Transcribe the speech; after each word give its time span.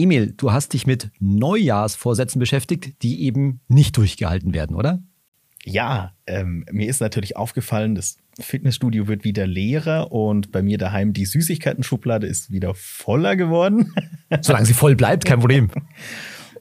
Emil, 0.00 0.32
du 0.34 0.50
hast 0.50 0.72
dich 0.72 0.86
mit 0.86 1.10
Neujahrsvorsätzen 1.20 2.38
beschäftigt, 2.38 3.02
die 3.02 3.22
eben 3.22 3.60
nicht 3.68 3.96
durchgehalten 3.98 4.54
werden, 4.54 4.74
oder? 4.74 5.02
Ja, 5.62 6.14
ähm, 6.26 6.64
mir 6.70 6.88
ist 6.88 7.00
natürlich 7.00 7.36
aufgefallen, 7.36 7.94
das 7.94 8.16
Fitnessstudio 8.40 9.08
wird 9.08 9.24
wieder 9.24 9.46
leerer 9.46 10.10
und 10.10 10.52
bei 10.52 10.62
mir 10.62 10.78
daheim 10.78 11.12
die 11.12 11.26
Süßigkeiten-Schublade 11.26 12.26
ist 12.26 12.50
wieder 12.50 12.74
voller 12.74 13.36
geworden. 13.36 13.92
Solange 14.40 14.64
sie 14.64 14.72
voll 14.72 14.96
bleibt, 14.96 15.26
kein 15.26 15.40
Problem. 15.40 15.70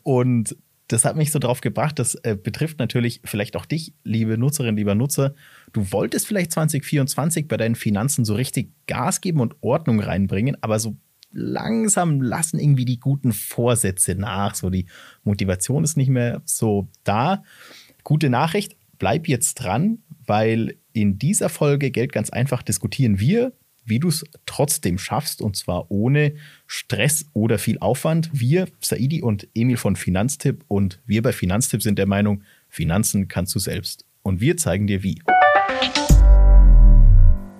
und 0.03 0.57
das 0.89 1.05
hat 1.05 1.15
mich 1.15 1.31
so 1.31 1.39
drauf 1.39 1.61
gebracht, 1.61 1.97
das 1.97 2.15
äh, 2.15 2.35
betrifft 2.35 2.79
natürlich 2.79 3.21
vielleicht 3.23 3.55
auch 3.55 3.65
dich, 3.65 3.93
liebe 4.03 4.37
Nutzerin, 4.37 4.75
lieber 4.75 4.95
Nutzer. 4.95 5.33
Du 5.71 5.91
wolltest 5.93 6.27
vielleicht 6.27 6.51
2024 6.51 7.47
bei 7.47 7.55
deinen 7.55 7.75
Finanzen 7.75 8.25
so 8.25 8.33
richtig 8.33 8.73
Gas 8.87 9.21
geben 9.21 9.39
und 9.39 9.55
Ordnung 9.61 10.01
reinbringen, 10.01 10.57
aber 10.61 10.79
so 10.79 10.97
langsam 11.31 12.21
lassen 12.21 12.59
irgendwie 12.59 12.85
die 12.85 12.99
guten 12.99 13.33
Vorsätze 13.33 14.15
nach. 14.15 14.55
So 14.55 14.69
die 14.69 14.85
Motivation 15.23 15.83
ist 15.83 15.97
nicht 15.97 16.09
mehr 16.09 16.41
so 16.45 16.87
da. 17.03 17.43
Gute 18.03 18.29
Nachricht, 18.29 18.75
bleib 18.97 19.27
jetzt 19.27 19.55
dran, 19.55 19.99
weil 20.25 20.77
in 20.93 21.17
dieser 21.17 21.49
Folge 21.49 21.91
Geld 21.91 22.11
ganz 22.11 22.29
einfach 22.29 22.63
diskutieren 22.63 23.19
wir, 23.19 23.53
wie 23.85 23.99
du 23.99 24.07
es 24.07 24.23
trotzdem 24.45 24.97
schaffst 24.97 25.41
und 25.41 25.55
zwar 25.55 25.89
ohne 25.89 26.35
Stress 26.67 27.25
oder 27.33 27.57
viel 27.57 27.79
Aufwand. 27.79 28.29
Wir, 28.33 28.67
Saidi 28.81 29.21
und 29.21 29.47
Emil 29.55 29.77
von 29.77 29.95
Finanztipp 29.95 30.63
und 30.67 30.99
wir 31.05 31.21
bei 31.21 31.33
Finanztipp 31.33 31.81
sind 31.81 31.97
der 31.97 32.05
Meinung, 32.05 32.43
Finanzen 32.67 33.27
kannst 33.27 33.55
du 33.55 33.59
selbst. 33.59 34.05
Und 34.21 34.41
wir 34.41 34.57
zeigen 34.57 34.85
dir 34.85 35.01
wie. 35.01 35.21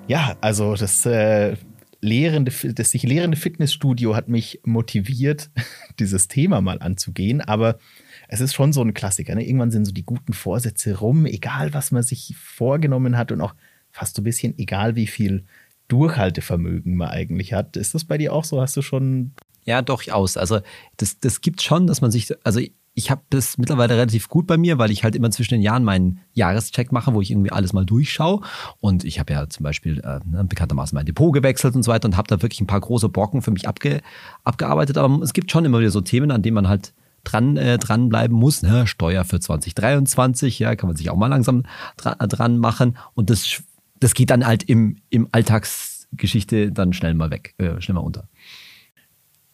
Ja, 0.07 0.37
also 0.41 0.75
das, 0.75 1.05
äh, 1.05 1.55
lehrende, 2.01 2.51
das 2.73 2.91
sich 2.91 3.03
lehrende 3.03 3.37
Fitnessstudio 3.37 4.15
hat 4.15 4.29
mich 4.29 4.61
motiviert, 4.63 5.49
dieses 5.99 6.27
Thema 6.27 6.61
mal 6.61 6.79
anzugehen. 6.79 7.41
Aber 7.41 7.79
es 8.27 8.41
ist 8.41 8.53
schon 8.53 8.73
so 8.73 8.81
ein 8.81 8.93
Klassiker. 8.93 9.35
Ne? 9.35 9.45
Irgendwann 9.45 9.71
sind 9.71 9.85
so 9.85 9.91
die 9.91 10.05
guten 10.05 10.33
Vorsätze 10.33 10.99
rum, 10.99 11.25
egal 11.25 11.73
was 11.73 11.91
man 11.91 12.03
sich 12.03 12.35
vorgenommen 12.37 13.17
hat 13.17 13.31
und 13.31 13.41
auch 13.41 13.55
fast 13.91 14.15
so 14.15 14.21
ein 14.21 14.25
bisschen 14.25 14.57
egal, 14.57 14.95
wie 14.95 15.07
viel 15.07 15.45
Durchhaltevermögen 15.87 16.95
man 16.95 17.09
eigentlich 17.09 17.53
hat. 17.53 17.75
Ist 17.75 17.95
das 17.95 18.05
bei 18.05 18.17
dir 18.17 18.33
auch 18.33 18.43
so? 18.43 18.61
Hast 18.61 18.77
du 18.77 18.81
schon. 18.81 19.31
Ja, 19.65 19.81
durchaus. 19.81 20.37
Also, 20.37 20.61
das, 20.97 21.19
das 21.19 21.41
gibt 21.41 21.61
schon, 21.61 21.87
dass 21.87 22.01
man 22.01 22.11
sich, 22.11 22.33
also 22.45 22.61
ich 22.93 23.11
habe 23.11 23.21
das 23.29 23.57
mittlerweile 23.57 23.95
relativ 23.95 24.27
gut 24.27 24.47
bei 24.47 24.57
mir, 24.57 24.77
weil 24.77 24.91
ich 24.91 25.03
halt 25.03 25.15
immer 25.15 25.31
zwischen 25.31 25.55
den 25.55 25.61
Jahren 25.61 25.83
meinen 25.83 26.19
Jahrescheck 26.33 26.91
mache, 26.91 27.13
wo 27.13 27.21
ich 27.21 27.31
irgendwie 27.31 27.51
alles 27.51 27.73
mal 27.73 27.85
durchschaue. 27.85 28.41
Und 28.81 29.05
ich 29.05 29.19
habe 29.19 29.33
ja 29.33 29.47
zum 29.49 29.63
Beispiel 29.63 29.99
äh, 29.99 30.19
ne, 30.25 30.43
bekanntermaßen 30.43 30.95
mein 30.95 31.05
Depot 31.05 31.33
gewechselt 31.33 31.75
und 31.75 31.83
so 31.83 31.91
weiter 31.91 32.07
und 32.07 32.17
habe 32.17 32.27
da 32.27 32.41
wirklich 32.41 32.61
ein 32.61 32.67
paar 32.67 32.81
große 32.81 33.09
Brocken 33.09 33.41
für 33.41 33.51
mich 33.51 33.67
abge, 33.67 34.01
abgearbeitet. 34.43 34.97
Aber 34.97 35.21
es 35.23 35.33
gibt 35.33 35.51
schon 35.51 35.65
immer 35.65 35.79
wieder 35.79 35.91
so 35.91 36.01
Themen, 36.01 36.31
an 36.31 36.41
denen 36.41 36.55
man 36.55 36.67
halt 36.67 36.93
dran 37.23 37.57
äh, 37.57 37.77
dranbleiben 37.77 38.35
muss. 38.35 38.63
Ne? 38.63 38.87
Steuer 38.87 39.23
für 39.23 39.39
2023, 39.39 40.59
ja, 40.59 40.75
kann 40.75 40.87
man 40.87 40.97
sich 40.97 41.09
auch 41.09 41.17
mal 41.17 41.27
langsam 41.27 41.63
dran, 41.97 42.15
dran 42.29 42.57
machen. 42.57 42.97
Und 43.13 43.29
das 43.29 43.61
das 43.99 44.13
geht 44.13 44.29
dann 44.29 44.45
halt 44.45 44.63
im, 44.63 44.97
im 45.09 45.27
Alltagsgeschichte 45.31 46.71
dann 46.71 46.93
schnell 46.93 47.13
mal 47.13 47.31
weg, 47.31 47.53
äh, 47.57 47.79
schnell 47.81 47.95
mal 47.95 48.01
unter. 48.01 48.27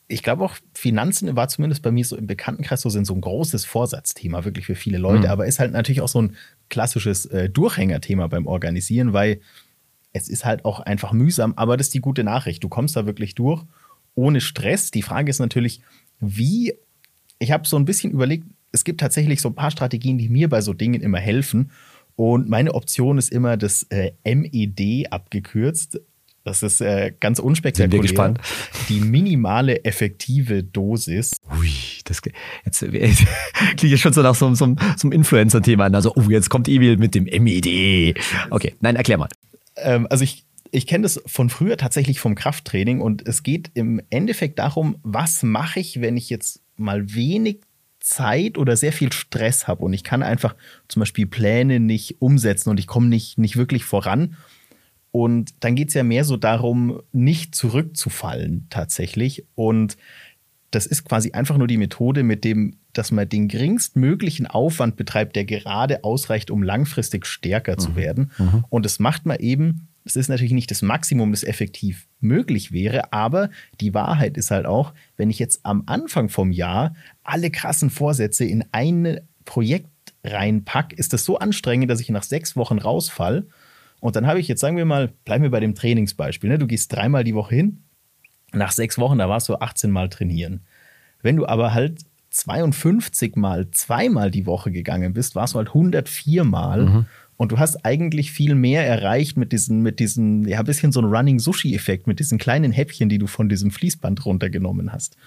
Ich 0.08 0.22
glaube 0.22 0.44
auch, 0.44 0.56
Finanzen 0.74 1.36
war 1.36 1.48
zumindest 1.48 1.82
bei 1.82 1.92
mir 1.92 2.06
so 2.06 2.16
im 2.16 2.28
Bekanntenkreis 2.28 2.82
so 2.82 2.90
sind 2.90 3.06
so 3.06 3.16
ein 3.16 3.22
großes 3.22 3.66
Vorsatzthema, 3.66 4.46
wirklich 4.46 4.68
für 4.68 4.76
viele 4.76 5.00
Leute, 5.00 5.26
mhm. 5.26 5.32
aber 5.32 5.48
ist 5.48 5.60
halt 5.60 5.72
natürlich 5.72 6.02
auch 6.02 6.08
so 6.08 6.22
ein 6.22 6.36
klassisches 6.70 7.26
äh, 7.26 7.50
Durchhängerthema 7.50 8.28
beim 8.28 8.46
Organisieren, 8.46 9.14
weil 9.14 9.42
es 10.14 10.30
ist 10.30 10.46
halt 10.46 10.64
auch 10.64 10.80
einfach 10.80 11.12
mühsam, 11.12 11.54
aber 11.56 11.76
das 11.76 11.88
ist 11.88 11.94
die 11.94 12.02
gute 12.02 12.24
Nachricht. 12.24 12.64
Du 12.64 12.70
kommst 12.70 12.96
da 12.96 13.06
wirklich 13.06 13.36
durch 13.36 13.64
ohne 14.16 14.42
Stress. 14.42 14.92
Die 14.92 15.02
Frage 15.02 15.30
ist 15.30 15.40
natürlich, 15.40 15.82
wie, 16.20 16.74
ich 17.38 17.52
habe 17.52 17.68
so 17.68 17.78
ein 17.78 17.86
bisschen 17.86 18.12
überlegt, 18.12 18.46
es 18.72 18.84
gibt 18.84 19.02
tatsächlich 19.02 19.42
so 19.42 19.50
ein 19.50 19.56
paar 19.56 19.72
Strategien, 19.72 20.18
die 20.18 20.30
mir 20.30 20.50
bei 20.50 20.62
so 20.62 20.74
Dingen 20.74 21.02
immer 21.02 21.20
helfen. 21.20 21.72
Und 22.16 22.50
meine 22.50 22.74
Option 22.74 23.18
ist 23.18 23.32
immer 23.32 23.58
das 23.58 23.84
äh, 23.90 24.12
MED 24.24 25.12
abgekürzt. 25.12 26.00
Das 26.46 26.62
ist 26.62 26.80
äh, 26.80 27.12
ganz 27.20 27.40
unspektakulär. 27.40 27.90
Sind 27.90 27.94
wir 27.94 28.02
gespannt. 28.02 28.40
Die 28.88 29.00
minimale 29.00 29.84
effektive 29.84 30.64
Dosis. 30.64 31.32
Ui, 31.60 31.72
das 32.04 32.22
jetzt, 32.24 32.82
jetzt 32.92 33.26
klingt 33.78 34.00
schon 34.00 34.14
so 34.14 34.22
nach 34.22 34.36
so, 34.36 34.54
so, 34.54 34.76
so 34.96 35.08
einem 35.08 35.12
Influencer-Thema 35.12 35.86
an. 35.86 35.96
Also, 35.96 36.14
oh, 36.16 36.30
jetzt 36.30 36.52
kommt 36.52 36.68
Emil 36.68 36.98
mit 36.98 37.16
dem 37.16 37.24
MED. 37.24 38.16
Okay, 38.52 38.76
nein, 38.80 38.96
erklär 38.96 39.18
mal. 39.18 39.28
Ähm, 39.76 40.06
also 40.12 40.24
ich, 40.24 40.46
ich 40.70 40.86
kenne 40.86 41.02
das 41.02 41.20
von 41.26 41.50
früher 41.50 41.78
tatsächlich 41.78 42.20
vom 42.20 42.36
Krafttraining 42.36 43.02
und 43.02 43.28
es 43.28 43.42
geht 43.42 43.72
im 43.74 44.00
Endeffekt 44.12 44.60
darum, 44.60 44.98
was 45.02 45.42
mache 45.42 45.80
ich, 45.80 46.00
wenn 46.00 46.16
ich 46.16 46.30
jetzt 46.30 46.62
mal 46.78 47.16
wenig 47.16 47.62
Zeit 48.02 48.60
oder 48.60 48.78
sehr 48.78 48.94
viel 48.94 49.12
Stress 49.12 49.68
habe 49.68 49.84
und 49.84 49.94
ich 49.94 50.04
kann 50.04 50.22
einfach 50.22 50.56
zum 50.88 51.00
Beispiel 51.00 51.26
Pläne 51.26 51.80
nicht 51.80 52.22
umsetzen 52.22 52.70
und 52.70 52.80
ich 52.80 52.86
komme 52.86 53.08
nicht, 53.08 53.40
nicht 53.40 53.58
wirklich 53.58 53.84
voran. 53.84 54.38
Und 55.16 55.54
dann 55.62 55.76
geht 55.76 55.88
es 55.88 55.94
ja 55.94 56.04
mehr 56.04 56.26
so 56.26 56.36
darum, 56.36 57.00
nicht 57.14 57.56
zurückzufallen 57.56 58.68
tatsächlich. 58.70 59.46
Und 59.56 59.96
das 60.72 60.86
ist 60.86 61.06
quasi 61.06 61.32
einfach 61.32 61.58
nur 61.58 61.68
die 61.68 61.78
Methode, 61.78 62.24
mit 62.24 62.44
dem, 62.44 62.76
dass 62.92 63.12
man 63.12 63.30
den 63.30 63.48
geringstmöglichen 63.48 64.46
Aufwand 64.46 64.98
betreibt, 64.98 65.38
der 65.38 65.46
gerade 65.46 66.04
ausreicht, 66.04 66.52
um 66.52 66.64
langfristig 66.64 67.28
stärker 67.28 67.76
mhm. 67.76 67.80
zu 67.80 67.96
werden. 67.96 68.32
Mhm. 68.38 68.66
Und 68.68 68.84
das 68.84 69.00
macht 69.00 69.26
man 69.26 69.40
eben 69.40 69.88
es 70.04 70.18
ist 70.18 70.28
natürlich 70.28 70.54
nicht 70.54 70.70
das 70.70 70.84
Maximum, 70.84 71.32
das 71.32 71.44
effektiv 71.44 72.08
möglich 72.20 72.72
wäre, 72.72 73.12
aber 73.12 73.50
die 73.82 73.96
Wahrheit 73.96 74.38
ist 74.38 74.52
halt 74.52 74.68
auch, 74.68 74.94
wenn 75.18 75.32
ich 75.32 75.40
jetzt 75.40 75.62
am 75.66 75.84
Anfang 75.88 76.30
vom 76.30 76.52
Jahr 76.52 76.94
alle 77.24 77.50
krassen 77.50 77.90
Vorsätze 77.90 78.46
in 78.46 78.66
ein 78.72 79.22
Projekt 79.46 79.90
reinpacke, 80.24 80.96
ist 80.96 81.14
das 81.14 81.26
so 81.26 81.40
anstrengend, 81.40 81.90
dass 81.90 82.02
ich 82.02 82.10
nach 82.10 82.22
sechs 82.22 82.56
Wochen 82.56 82.78
rausfall. 82.78 83.48
Und 84.06 84.16
dann 84.16 84.28
habe 84.28 84.40
ich 84.40 84.48
jetzt, 84.48 84.62
sagen 84.62 84.78
wir 84.78 84.86
mal, 84.86 85.12
bleiben 85.24 85.42
wir 85.42 85.50
bei 85.50 85.60
dem 85.60 85.74
Trainingsbeispiel. 85.74 86.48
Ne? 86.48 86.60
Du 86.60 86.68
gehst 86.68 86.94
dreimal 86.94 87.24
die 87.24 87.34
Woche 87.34 87.56
hin, 87.56 87.86
nach 88.54 88.72
sechs 88.72 89.00
Wochen, 89.00 89.18
da 89.18 89.28
warst 89.30 89.50
du 89.50 89.56
18 89.56 89.90
Mal 89.90 90.10
trainieren. 90.10 90.62
Wenn 91.24 91.38
du 91.38 91.48
aber 91.48 91.74
halt 91.74 92.02
52 92.30 93.36
Mal 93.36 93.72
zweimal 93.72 94.30
die 94.30 94.46
Woche 94.46 94.72
gegangen 94.72 95.14
bist, 95.14 95.34
warst 95.34 95.56
du 95.56 95.58
halt 95.58 95.70
104 95.70 96.44
Mal. 96.44 96.86
Mhm. 96.86 97.06
Und 97.36 97.52
du 97.52 97.58
hast 97.58 97.84
eigentlich 97.84 98.32
viel 98.32 98.54
mehr 98.54 98.86
erreicht 98.86 99.38
mit 99.38 99.52
diesen, 99.52 99.82
mit 99.82 100.00
diesen, 100.00 100.48
ja, 100.48 100.60
ein 100.60 100.66
bisschen 100.66 100.92
so 100.92 101.02
ein 101.02 101.06
Running 101.06 101.40
Sushi-Effekt, 101.40 102.06
mit 102.06 102.20
diesen 102.20 102.38
kleinen 102.38 102.72
Häppchen, 102.72 103.10
die 103.10 103.18
du 103.18 103.26
von 103.26 103.50
diesem 103.50 103.72
Fließband 103.72 104.24
runtergenommen 104.24 104.94
hast. 104.94 105.18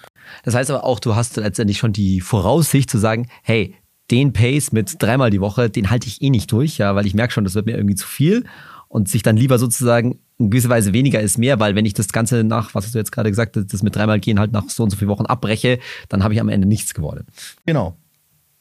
Das 0.44 0.54
heißt 0.54 0.70
aber 0.70 0.84
auch, 0.84 1.00
du 1.00 1.16
hast 1.16 1.36
letztendlich 1.36 1.78
schon 1.78 1.92
die 1.92 2.20
Voraussicht 2.20 2.88
zu 2.88 2.98
sagen, 2.98 3.26
hey, 3.42 3.74
den 4.10 4.32
Pace 4.32 4.72
mit 4.72 4.96
dreimal 5.00 5.30
die 5.30 5.40
Woche, 5.40 5.70
den 5.70 5.90
halte 5.90 6.06
ich 6.06 6.22
eh 6.22 6.30
nicht 6.30 6.50
durch, 6.50 6.78
ja, 6.78 6.94
weil 6.94 7.06
ich 7.06 7.14
merke 7.14 7.32
schon, 7.32 7.44
das 7.44 7.54
wird 7.54 7.66
mir 7.66 7.76
irgendwie 7.76 7.94
zu 7.94 8.06
viel 8.06 8.44
und 8.88 9.08
sich 9.08 9.22
dann 9.22 9.36
lieber 9.36 9.58
sozusagen 9.58 10.18
in 10.38 10.50
gewisser 10.50 10.68
Weise 10.70 10.92
weniger 10.92 11.20
ist 11.20 11.36
mehr, 11.36 11.60
weil 11.60 11.74
wenn 11.74 11.84
ich 11.84 11.94
das 11.94 12.08
Ganze 12.08 12.44
nach, 12.44 12.74
was 12.74 12.86
hast 12.86 12.94
du 12.94 12.98
jetzt 12.98 13.12
gerade 13.12 13.30
gesagt, 13.30 13.56
das 13.56 13.82
mit 13.82 13.94
dreimal 13.94 14.20
gehen 14.20 14.38
halt 14.38 14.52
nach 14.52 14.70
so 14.70 14.82
und 14.82 14.90
so 14.90 14.96
vielen 14.96 15.10
Wochen 15.10 15.26
abbreche, 15.26 15.78
dann 16.08 16.22
habe 16.22 16.32
ich 16.32 16.40
am 16.40 16.48
Ende 16.48 16.66
nichts 16.68 16.94
geworden. 16.94 17.26
Genau 17.66 17.96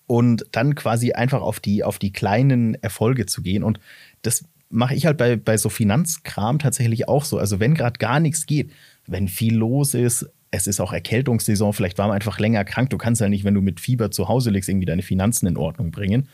und 0.08 0.46
dann 0.54 0.74
quasi 0.74 1.12
einfach 1.12 1.42
auf 1.42 1.60
die, 1.60 1.84
auf 1.84 2.00
die 2.00 2.12
kleinen 2.12 2.76
Erfolge 2.76 3.26
zu 3.26 3.42
gehen. 3.42 3.64
Und 3.64 3.80
das 4.22 4.46
mache 4.70 4.96
ich 4.96 5.06
halt 5.06 5.18
bei, 5.18 5.36
bei 5.36 5.58
so 5.58 5.70
Finanzkram 5.70 6.60
tatsächlich 6.60 7.08
auch 7.08 7.26
so. 7.26 7.38
Also 7.38 7.60
wenn 7.60 7.76
gerade 7.76 8.00
gar 8.00 8.20
nichts 8.20 8.46
geht, 8.46 8.72
wenn 9.06 9.28
viel 9.28 9.56
los 9.56 9.94
ist, 9.94 10.30
es 10.52 10.68
ist 10.68 10.80
auch 10.80 10.94
Erkältungssaison, 10.94 11.74
vielleicht 11.74 11.98
war 11.98 12.08
man 12.08 12.16
einfach 12.16 12.40
länger 12.40 12.64
krank, 12.64 12.90
du 12.90 12.98
kannst 12.98 13.22
ja 13.22 13.30
nicht, 13.30 13.44
wenn 13.44 13.54
du 13.54 13.62
mit 13.62 13.80
Fieber 13.80 14.12
zu 14.12 14.28
Hause 14.28 14.50
liegst, 14.50 14.70
irgendwie 14.70 14.86
deine 14.86 15.02
Finanzen 15.02 15.48
in 15.48 15.58
Ordnung 15.58 15.92
bringen. 15.92 16.30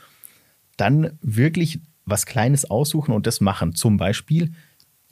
Dann 0.77 1.17
wirklich 1.21 1.79
was 2.05 2.25
Kleines 2.25 2.69
aussuchen 2.69 3.13
und 3.13 3.27
das 3.27 3.41
machen. 3.41 3.75
Zum 3.75 3.97
Beispiel, 3.97 4.51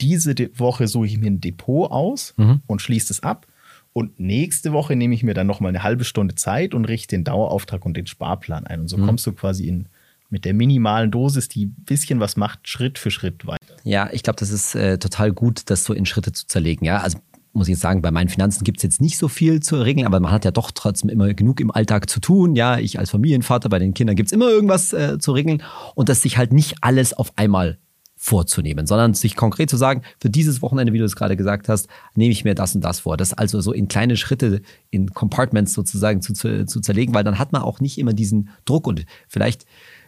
diese 0.00 0.34
Woche 0.58 0.88
suche 0.88 1.06
ich 1.06 1.18
mir 1.18 1.30
ein 1.30 1.40
Depot 1.40 1.90
aus 1.90 2.34
mhm. 2.36 2.62
und 2.66 2.82
schließe 2.82 3.12
es 3.12 3.22
ab. 3.22 3.46
Und 3.94 4.18
nächste 4.18 4.72
Woche 4.72 4.96
nehme 4.96 5.14
ich 5.14 5.22
mir 5.22 5.34
dann 5.34 5.46
nochmal 5.46 5.68
eine 5.70 5.82
halbe 5.82 6.04
Stunde 6.04 6.34
Zeit 6.34 6.74
und 6.74 6.86
richte 6.86 7.14
den 7.14 7.24
Dauerauftrag 7.24 7.84
und 7.84 7.96
den 7.96 8.06
Sparplan 8.06 8.66
ein. 8.66 8.80
Und 8.80 8.88
so 8.88 8.96
mhm. 8.96 9.06
kommst 9.06 9.26
du 9.26 9.32
quasi 9.32 9.68
in, 9.68 9.88
mit 10.30 10.44
der 10.44 10.54
minimalen 10.54 11.10
Dosis, 11.10 11.48
die 11.48 11.66
ein 11.66 11.84
bisschen 11.84 12.18
was 12.18 12.36
macht, 12.36 12.66
Schritt 12.68 12.98
für 12.98 13.10
Schritt 13.10 13.46
weiter. 13.46 13.76
Ja, 13.84 14.08
ich 14.12 14.22
glaube, 14.22 14.38
das 14.40 14.50
ist 14.50 14.74
äh, 14.74 14.98
total 14.98 15.32
gut, 15.32 15.62
das 15.66 15.84
so 15.84 15.92
in 15.92 16.06
Schritte 16.06 16.32
zu 16.32 16.46
zerlegen. 16.46 16.86
Ja, 16.86 16.98
also 16.98 17.18
muss 17.52 17.68
ich 17.68 17.72
jetzt 17.72 17.82
sagen, 17.82 18.02
bei 18.02 18.10
meinen 18.10 18.28
Finanzen 18.28 18.64
gibt 18.64 18.78
es 18.78 18.82
jetzt 18.82 19.00
nicht 19.00 19.18
so 19.18 19.28
viel 19.28 19.60
zu 19.60 19.76
regeln, 19.76 20.06
aber 20.06 20.20
man 20.20 20.32
hat 20.32 20.44
ja 20.44 20.50
doch 20.50 20.70
trotzdem 20.70 21.10
immer 21.10 21.32
genug 21.34 21.60
im 21.60 21.70
Alltag 21.70 22.08
zu 22.08 22.20
tun. 22.20 22.56
Ja, 22.56 22.78
ich 22.78 22.98
als 22.98 23.10
Familienvater, 23.10 23.68
bei 23.68 23.78
den 23.78 23.94
Kindern 23.94 24.16
gibt 24.16 24.28
es 24.28 24.32
immer 24.32 24.48
irgendwas 24.48 24.92
äh, 24.92 25.18
zu 25.18 25.32
regeln 25.32 25.62
und 25.94 26.08
dass 26.08 26.22
sich 26.22 26.38
halt 26.38 26.52
nicht 26.52 26.76
alles 26.80 27.12
auf 27.12 27.32
einmal 27.36 27.78
vorzunehmen, 28.16 28.86
sondern 28.86 29.14
sich 29.14 29.34
konkret 29.34 29.68
zu 29.68 29.76
sagen, 29.76 30.02
für 30.20 30.30
dieses 30.30 30.62
Wochenende, 30.62 30.92
wie 30.92 30.98
du 30.98 31.04
es 31.04 31.16
gerade 31.16 31.36
gesagt 31.36 31.68
hast, 31.68 31.88
nehme 32.14 32.30
ich 32.30 32.44
mir 32.44 32.54
das 32.54 32.74
und 32.74 32.82
das 32.82 33.00
vor. 33.00 33.16
Das 33.16 33.32
also 33.32 33.60
so 33.60 33.72
in 33.72 33.88
kleine 33.88 34.16
Schritte, 34.16 34.62
in 34.90 35.12
Compartments 35.12 35.72
sozusagen 35.72 36.22
zu, 36.22 36.32
zu, 36.32 36.64
zu 36.64 36.80
zerlegen, 36.80 37.14
weil 37.14 37.24
dann 37.24 37.40
hat 37.40 37.50
man 37.50 37.62
auch 37.62 37.80
nicht 37.80 37.98
immer 37.98 38.12
diesen 38.12 38.50
Druck 38.64 38.86
und 38.86 39.04
vielleicht 39.26 39.66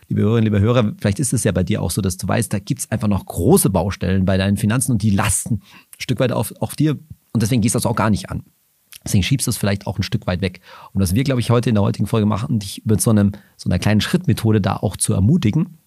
liebe 0.09 0.23
Hörerinnen, 0.23 0.45
liebe 0.45 0.61
Hörer, 0.61 0.93
vielleicht 0.99 1.19
ist 1.19 1.33
es 1.33 1.45
ja 1.45 1.53
bei 1.53 1.65
dir 1.65 1.83
auch 1.83 1.91
so, 1.91 2.03
dass 2.03 2.17
du 2.17 2.29
weißt, 2.29 2.53
da 2.53 2.59
gibt 2.59 2.81
es 2.83 2.91
einfach 2.91 3.09
noch 3.09 3.25
große 3.27 3.71
Baustellen 3.71 4.25
bei 4.25 4.37
deinen 4.37 4.57
Finanzen 4.57 4.93
und 4.93 5.03
die 5.03 5.11
lasten 5.11 5.55
ein 5.55 6.01
Stück 6.01 6.21
weit 6.21 6.33
auf, 6.33 6.53
auf 6.61 6.77
dir 6.77 6.99
und 7.35 7.43
deswegen 7.43 7.61
gehst 7.61 7.75
du 7.75 7.79
das 7.79 7.87
auch 7.87 7.97
gar 7.97 8.11
nicht 8.11 8.31
an. 8.31 8.45
Deswegen 9.05 9.23
schiebst 9.23 9.47
du 9.47 9.51
es 9.51 9.59
vielleicht 9.59 9.87
auch 9.87 9.99
ein 9.99 10.03
Stück 10.03 10.27
weit 10.27 10.41
weg. 10.41 10.61
Und 10.93 11.03
was 11.03 11.15
wir, 11.15 11.25
glaube 11.25 11.41
ich, 11.41 11.51
heute 11.51 11.69
in 11.69 11.75
der 11.75 11.83
heutigen 11.83 12.07
Folge 12.07 12.27
machen, 12.27 12.59
dich 12.59 12.83
mit 12.87 13.03
so, 13.03 13.11
einem, 13.11 13.33
so 13.57 13.69
einer 13.69 13.79
kleinen 13.79 14.01
Schrittmethode 14.01 14.63
da 14.63 14.77
auch 14.77 14.97
zu 14.97 15.13
ermutigen. 15.13 15.79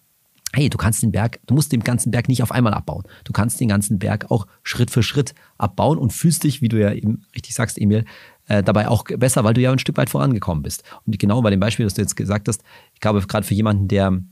Hey, 0.54 0.70
du 0.70 0.78
kannst 0.78 1.02
den 1.02 1.10
Berg, 1.10 1.40
du 1.46 1.54
musst 1.54 1.72
den 1.72 1.80
ganzen 1.80 2.10
Berg 2.10 2.28
nicht 2.28 2.42
auf 2.42 2.52
einmal 2.52 2.74
abbauen. 2.74 3.04
Du 3.24 3.32
kannst 3.32 3.60
den 3.60 3.68
ganzen 3.68 3.98
Berg 3.98 4.30
auch 4.30 4.46
Schritt 4.62 4.90
für 4.90 5.02
Schritt 5.02 5.34
abbauen 5.58 5.98
und 5.98 6.12
fühlst 6.12 6.44
dich, 6.44 6.62
wie 6.62 6.68
du 6.68 6.80
ja 6.80 6.92
eben 6.92 7.24
richtig 7.34 7.54
sagst, 7.54 7.78
Emil, 7.78 8.04
äh, 8.46 8.62
dabei 8.62 8.88
auch 8.88 9.04
besser, 9.04 9.44
weil 9.44 9.54
du 9.54 9.60
ja 9.60 9.72
ein 9.72 9.78
Stück 9.78 9.96
weit 9.96 10.10
vorangekommen 10.10 10.62
bist. 10.62 10.84
Und 11.06 11.18
genau 11.18 11.42
bei 11.42 11.50
dem 11.50 11.60
Beispiel, 11.60 11.84
das 11.84 11.94
du 11.94 12.02
jetzt 12.02 12.16
gesagt 12.16 12.48
hast, 12.48 12.62
ich 12.94 13.00
glaube, 13.00 13.20
gerade 13.20 13.46
für 13.46 13.54
jemanden, 13.54 13.88
der 13.88 14.22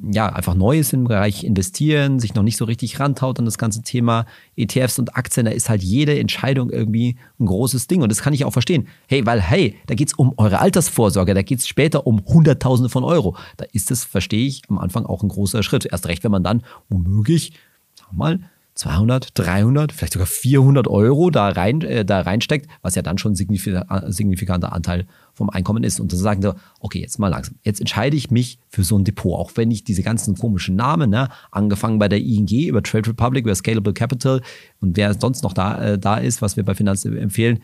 ja, 0.00 0.28
einfach 0.28 0.54
neu 0.54 0.78
ist 0.78 0.92
im 0.92 1.04
Bereich 1.04 1.42
investieren, 1.42 2.20
sich 2.20 2.34
noch 2.34 2.42
nicht 2.42 2.56
so 2.56 2.64
richtig 2.64 3.00
rantaut 3.00 3.38
an 3.38 3.44
das 3.44 3.58
ganze 3.58 3.82
Thema 3.82 4.26
ETFs 4.56 4.98
und 4.98 5.16
Aktien, 5.16 5.46
da 5.46 5.52
ist 5.52 5.68
halt 5.68 5.82
jede 5.82 6.18
Entscheidung 6.18 6.70
irgendwie 6.70 7.16
ein 7.40 7.46
großes 7.46 7.88
Ding. 7.88 8.02
Und 8.02 8.10
das 8.10 8.22
kann 8.22 8.32
ich 8.32 8.44
auch 8.44 8.52
verstehen. 8.52 8.88
Hey, 9.08 9.26
weil, 9.26 9.40
hey, 9.40 9.76
da 9.86 9.94
geht 9.94 10.08
es 10.08 10.14
um 10.14 10.34
eure 10.36 10.60
Altersvorsorge, 10.60 11.34
da 11.34 11.42
geht 11.42 11.58
es 11.58 11.66
später 11.66 12.06
um 12.06 12.22
Hunderttausende 12.24 12.90
von 12.90 13.02
Euro. 13.02 13.36
Da 13.56 13.66
ist 13.72 13.90
das, 13.90 14.04
verstehe 14.04 14.46
ich, 14.46 14.62
am 14.68 14.78
Anfang 14.78 15.04
auch 15.04 15.22
ein 15.22 15.28
großer 15.28 15.62
Schritt. 15.62 15.86
Erst 15.90 16.06
recht, 16.06 16.22
wenn 16.22 16.32
man 16.32 16.44
dann 16.44 16.62
womöglich, 16.88 17.52
sag 17.94 18.12
mal, 18.12 18.40
200, 18.78 19.30
300, 19.34 19.90
vielleicht 19.90 20.12
sogar 20.12 20.28
400 20.28 20.86
Euro 20.86 21.30
da, 21.30 21.48
rein, 21.48 21.80
äh, 21.80 22.04
da 22.04 22.20
reinsteckt, 22.20 22.68
was 22.80 22.94
ja 22.94 23.02
dann 23.02 23.18
schon 23.18 23.32
ein 23.32 24.12
signifikanter 24.12 24.72
Anteil 24.72 25.08
vom 25.34 25.50
Einkommen 25.50 25.82
ist. 25.82 25.98
Und 25.98 26.12
dann 26.12 26.20
sagen 26.20 26.42
sie, 26.42 26.54
okay, 26.78 27.00
jetzt 27.00 27.18
mal 27.18 27.26
langsam. 27.26 27.56
Jetzt 27.64 27.80
entscheide 27.80 28.16
ich 28.16 28.30
mich 28.30 28.60
für 28.68 28.84
so 28.84 28.96
ein 28.96 29.02
Depot, 29.02 29.36
auch 29.36 29.50
wenn 29.56 29.72
ich 29.72 29.82
diese 29.82 30.04
ganzen 30.04 30.36
komischen 30.36 30.76
Namen, 30.76 31.10
ne, 31.10 31.28
angefangen 31.50 31.98
bei 31.98 32.08
der 32.08 32.20
ING, 32.20 32.48
über 32.48 32.80
Trade 32.80 33.08
Republic, 33.08 33.46
über 33.46 33.54
Scalable 33.56 33.94
Capital 33.94 34.42
und 34.80 34.96
wer 34.96 35.12
sonst 35.12 35.42
noch 35.42 35.54
da, 35.54 35.82
äh, 35.82 35.98
da 35.98 36.18
ist, 36.18 36.40
was 36.40 36.56
wir 36.56 36.62
bei 36.62 36.76
Finanz 36.76 37.04
empfehlen, 37.04 37.58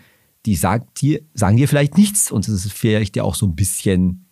die 0.46 0.56
sagt 0.56 1.00
dir, 1.00 1.20
sagen 1.32 1.56
dir 1.56 1.68
vielleicht 1.68 1.96
nichts 1.96 2.32
und 2.32 2.48
das 2.48 2.54
ist 2.54 2.72
vielleicht 2.72 3.14
ja 3.14 3.22
auch 3.22 3.36
so 3.36 3.46
ein 3.46 3.54
bisschen 3.54 4.24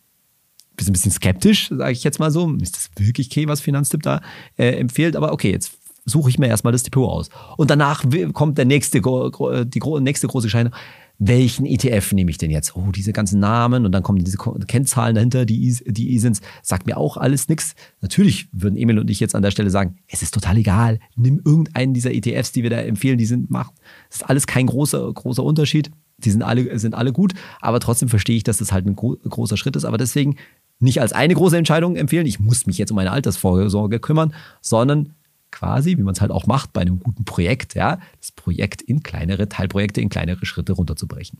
bist 0.76 0.88
ein 0.88 0.94
bisschen 0.94 1.12
skeptisch, 1.12 1.68
sage 1.68 1.92
ich 1.92 2.02
jetzt 2.02 2.18
mal 2.18 2.30
so. 2.30 2.50
Ist 2.56 2.76
das 2.76 2.90
wirklich 2.96 3.28
okay, 3.28 3.46
was 3.46 3.60
Finanztipp 3.60 4.02
da 4.02 4.20
äh, 4.56 4.70
empfiehlt? 4.78 5.16
Aber 5.16 5.32
okay, 5.32 5.50
jetzt 5.50 5.72
suche 6.04 6.30
ich 6.30 6.38
mir 6.38 6.48
erstmal 6.48 6.72
das 6.72 6.82
Depot 6.82 7.08
aus. 7.08 7.28
Und 7.56 7.70
danach 7.70 8.04
kommt 8.32 8.58
der 8.58 8.64
nächste, 8.64 9.00
die 9.00 9.80
nächste 10.00 10.26
große 10.26 10.46
Entscheidung. 10.46 10.72
Welchen 11.18 11.66
ETF 11.66 12.12
nehme 12.12 12.30
ich 12.30 12.38
denn 12.38 12.50
jetzt? 12.50 12.74
Oh, 12.74 12.90
diese 12.90 13.12
ganzen 13.12 13.38
Namen 13.38 13.86
und 13.86 13.92
dann 13.92 14.02
kommen 14.02 14.24
diese 14.24 14.38
Kennzahlen 14.38 15.14
dahinter, 15.14 15.44
die, 15.44 15.76
die 15.86 16.14
ISINs, 16.14 16.40
sagt 16.62 16.86
mir 16.86 16.96
auch 16.96 17.16
alles 17.16 17.48
nichts. 17.48 17.74
Natürlich 18.00 18.48
würden 18.50 18.76
Emil 18.76 18.98
und 18.98 19.08
ich 19.08 19.20
jetzt 19.20 19.36
an 19.36 19.42
der 19.42 19.52
Stelle 19.52 19.70
sagen, 19.70 19.98
es 20.08 20.22
ist 20.22 20.34
total 20.34 20.56
egal, 20.56 20.98
nimm 21.14 21.40
irgendeinen 21.44 21.94
dieser 21.94 22.12
ETFs, 22.12 22.50
die 22.50 22.64
wir 22.64 22.70
da 22.70 22.80
empfehlen, 22.80 23.18
die 23.18 23.26
sind, 23.26 23.50
macht, 23.50 23.72
ist 24.10 24.28
alles 24.28 24.48
kein 24.48 24.66
großer, 24.66 25.12
großer 25.12 25.44
Unterschied. 25.44 25.90
Die 26.18 26.30
sind 26.30 26.42
alle, 26.42 26.78
sind 26.78 26.94
alle 26.94 27.12
gut, 27.12 27.34
aber 27.60 27.80
trotzdem 27.80 28.08
verstehe 28.08 28.36
ich, 28.36 28.44
dass 28.44 28.58
das 28.58 28.70
halt 28.70 28.86
ein 28.86 28.94
großer 28.94 29.56
Schritt 29.56 29.76
ist. 29.76 29.84
Aber 29.84 29.98
deswegen 29.98 30.36
nicht 30.78 31.00
als 31.00 31.12
eine 31.12 31.34
große 31.34 31.56
Entscheidung 31.56 31.96
empfehlen, 31.96 32.26
ich 32.26 32.40
muss 32.40 32.66
mich 32.66 32.78
jetzt 32.78 32.90
um 32.90 32.96
meine 32.96 33.12
Altersvorsorge 33.12 34.00
kümmern, 34.00 34.34
sondern 34.60 35.14
quasi, 35.52 35.96
wie 35.96 36.02
man 36.02 36.14
es 36.14 36.20
halt 36.20 36.32
auch 36.32 36.46
macht 36.46 36.72
bei 36.72 36.80
einem 36.80 36.98
guten 36.98 37.24
Projekt, 37.24 37.74
ja, 37.74 38.00
das 38.18 38.32
Projekt 38.32 38.82
in 38.82 39.02
kleinere 39.02 39.48
Teilprojekte, 39.48 40.00
in 40.00 40.08
kleinere 40.08 40.44
Schritte 40.44 40.72
runterzubrechen. 40.72 41.38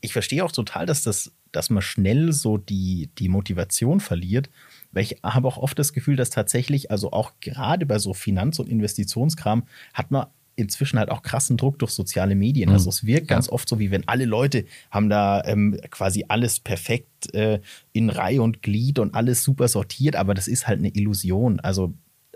Ich 0.00 0.12
verstehe 0.12 0.44
auch 0.44 0.52
total, 0.52 0.86
dass 0.86 1.02
das, 1.02 1.32
dass 1.50 1.70
man 1.70 1.82
schnell 1.82 2.32
so 2.32 2.58
die, 2.58 3.08
die 3.18 3.28
Motivation 3.28 4.00
verliert, 4.00 4.50
weil 4.92 5.02
ich 5.02 5.16
habe 5.22 5.48
auch 5.48 5.56
oft 5.56 5.78
das 5.78 5.92
Gefühl, 5.92 6.14
dass 6.14 6.30
tatsächlich, 6.30 6.90
also 6.90 7.10
auch 7.10 7.32
gerade 7.40 7.86
bei 7.86 7.98
so 7.98 8.12
Finanz- 8.12 8.58
und 8.58 8.68
Investitionskram, 8.68 9.64
hat 9.94 10.10
man 10.10 10.26
inzwischen 10.56 10.98
halt 10.98 11.10
auch 11.10 11.22
krassen 11.22 11.56
Druck 11.56 11.78
durch 11.78 11.90
soziale 11.90 12.34
Medien. 12.34 12.70
Also 12.70 12.90
es 12.90 13.04
wirkt 13.04 13.28
ganz 13.28 13.48
oft 13.48 13.68
so, 13.68 13.78
wie 13.78 13.90
wenn 13.90 14.06
alle 14.06 14.24
Leute 14.24 14.66
haben 14.90 15.08
da 15.08 15.42
ähm, 15.44 15.80
quasi 15.90 16.24
alles 16.28 16.60
perfekt 16.60 17.34
äh, 17.34 17.60
in 17.92 18.10
Reihe 18.10 18.42
und 18.42 18.62
Glied 18.62 18.98
und 18.98 19.14
alles 19.14 19.42
super 19.42 19.68
sortiert, 19.68 20.16
aber 20.16 20.34
das 20.34 20.48
ist 20.48 20.68
halt 20.68 20.78
eine 20.78 20.90
Illusion. 20.90 21.60
Also 21.60 21.94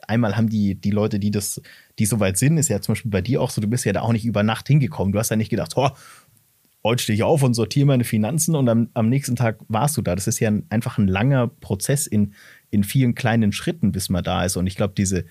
einmal 0.08 0.36
haben 0.36 0.48
die, 0.48 0.74
die 0.74 0.90
Leute, 0.90 1.18
die 1.18 1.30
das, 1.30 1.60
die 1.98 2.06
so 2.06 2.20
weit 2.20 2.38
sind, 2.38 2.58
ist 2.58 2.68
ja 2.68 2.80
zum 2.80 2.94
Beispiel 2.94 3.10
bei 3.10 3.20
dir 3.20 3.40
auch 3.40 3.50
so, 3.50 3.60
du 3.60 3.68
bist 3.68 3.84
ja 3.84 3.92
da 3.92 4.02
auch 4.02 4.12
nicht 4.12 4.24
über 4.24 4.42
Nacht 4.42 4.66
hingekommen. 4.68 5.12
Du 5.12 5.18
hast 5.18 5.30
ja 5.30 5.36
nicht 5.36 5.50
gedacht, 5.50 5.72
oh, 5.76 5.90
heute 6.84 7.02
stehe 7.02 7.14
ich 7.14 7.22
auf 7.22 7.42
und 7.42 7.54
sortiere 7.54 7.86
meine 7.86 8.04
Finanzen 8.04 8.54
und 8.54 8.68
am, 8.68 8.88
am 8.94 9.08
nächsten 9.08 9.36
Tag 9.36 9.58
warst 9.68 9.96
du 9.96 10.02
da. 10.02 10.14
Das 10.14 10.26
ist 10.26 10.40
ja 10.40 10.48
ein, 10.48 10.66
einfach 10.70 10.98
ein 10.98 11.08
langer 11.08 11.48
Prozess 11.48 12.06
in, 12.06 12.34
in 12.70 12.84
vielen 12.84 13.14
kleinen 13.14 13.52
Schritten, 13.52 13.92
bis 13.92 14.08
man 14.08 14.24
da 14.24 14.44
ist. 14.44 14.56
Und 14.56 14.66
ich 14.66 14.76
glaube, 14.76 14.94
diese, 14.96 15.24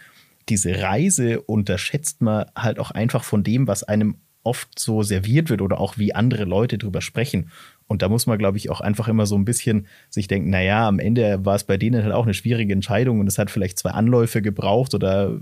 diese 0.50 0.82
Reise 0.82 1.42
unterschätzt 1.42 2.22
man 2.22 2.46
halt 2.56 2.80
auch 2.80 2.92
einfach 2.92 3.24
von 3.24 3.44
dem, 3.44 3.68
was 3.68 3.84
einem 3.84 4.18
oft 4.44 4.80
so 4.80 5.04
serviert 5.04 5.50
wird 5.50 5.62
oder 5.62 5.80
auch 5.80 5.98
wie 5.98 6.16
andere 6.16 6.46
Leute 6.46 6.78
drüber 6.78 7.02
sprechen. 7.02 7.52
Und 7.88 8.02
da 8.02 8.10
muss 8.10 8.28
man, 8.28 8.38
glaube 8.38 8.58
ich, 8.58 8.70
auch 8.70 8.82
einfach 8.82 9.08
immer 9.08 9.26
so 9.26 9.36
ein 9.36 9.46
bisschen 9.46 9.88
sich 10.10 10.28
denken, 10.28 10.50
naja, 10.50 10.88
am 10.88 11.00
Ende 11.00 11.46
war 11.46 11.56
es 11.56 11.64
bei 11.64 11.78
denen 11.78 12.04
halt 12.04 12.14
auch 12.14 12.26
eine 12.26 12.34
schwierige 12.34 12.74
Entscheidung 12.74 13.20
und 13.20 13.28
es 13.28 13.38
hat 13.38 13.50
vielleicht 13.50 13.80
zwei 13.80 13.92
Anläufe 13.92 14.42
gebraucht 14.42 14.94
oder 14.94 15.40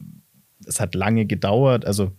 es 0.65 0.79
hat 0.79 0.95
lange 0.95 1.25
gedauert. 1.25 1.85
Also 1.85 2.11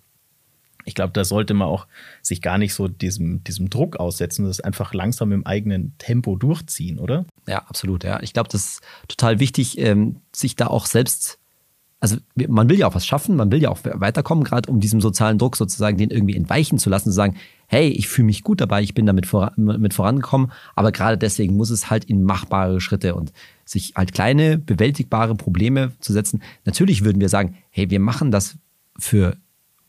ich 0.84 0.94
glaube, 0.94 1.12
da 1.12 1.24
sollte 1.24 1.52
man 1.52 1.68
auch 1.68 1.86
sich 2.22 2.40
gar 2.40 2.58
nicht 2.58 2.72
so 2.72 2.88
diesem, 2.88 3.42
diesem 3.44 3.70
Druck 3.70 3.96
aussetzen, 3.96 4.46
das 4.46 4.60
einfach 4.60 4.94
langsam 4.94 5.32
im 5.32 5.44
eigenen 5.44 5.96
Tempo 5.98 6.36
durchziehen, 6.36 6.98
oder? 6.98 7.26
Ja, 7.46 7.58
absolut. 7.66 8.04
Ja. 8.04 8.22
Ich 8.22 8.32
glaube, 8.32 8.48
das 8.50 8.64
ist 8.64 8.80
total 9.08 9.40
wichtig, 9.40 9.78
ähm, 9.78 10.20
sich 10.34 10.54
da 10.54 10.68
auch 10.68 10.86
selbst 10.86 11.40
also 12.00 12.16
man 12.48 12.68
will 12.68 12.78
ja 12.78 12.86
auch 12.86 12.94
was 12.94 13.06
schaffen, 13.06 13.36
man 13.36 13.50
will 13.50 13.62
ja 13.62 13.70
auch 13.70 13.80
weiterkommen, 13.84 14.44
gerade 14.44 14.70
um 14.70 14.80
diesem 14.80 15.00
sozialen 15.00 15.38
Druck 15.38 15.56
sozusagen 15.56 15.96
den 15.96 16.10
irgendwie 16.10 16.36
entweichen 16.36 16.78
zu 16.78 16.90
lassen, 16.90 17.10
zu 17.10 17.14
sagen, 17.14 17.36
hey, 17.68 17.88
ich 17.88 18.06
fühle 18.06 18.26
mich 18.26 18.44
gut 18.44 18.60
dabei, 18.60 18.82
ich 18.82 18.94
bin 18.94 19.06
damit 19.06 19.26
voran, 19.26 19.52
mit 19.56 19.94
vorangekommen, 19.94 20.52
aber 20.74 20.92
gerade 20.92 21.16
deswegen 21.16 21.56
muss 21.56 21.70
es 21.70 21.90
halt 21.90 22.04
in 22.04 22.22
machbare 22.22 22.80
Schritte 22.80 23.14
und 23.14 23.32
sich 23.64 23.94
halt 23.96 24.12
kleine, 24.12 24.58
bewältigbare 24.58 25.34
Probleme 25.34 25.92
zu 26.00 26.12
setzen. 26.12 26.42
Natürlich 26.64 27.04
würden 27.04 27.20
wir 27.20 27.28
sagen, 27.28 27.56
hey, 27.70 27.90
wir 27.90 27.98
machen 27.98 28.30
das 28.30 28.56
für 28.98 29.36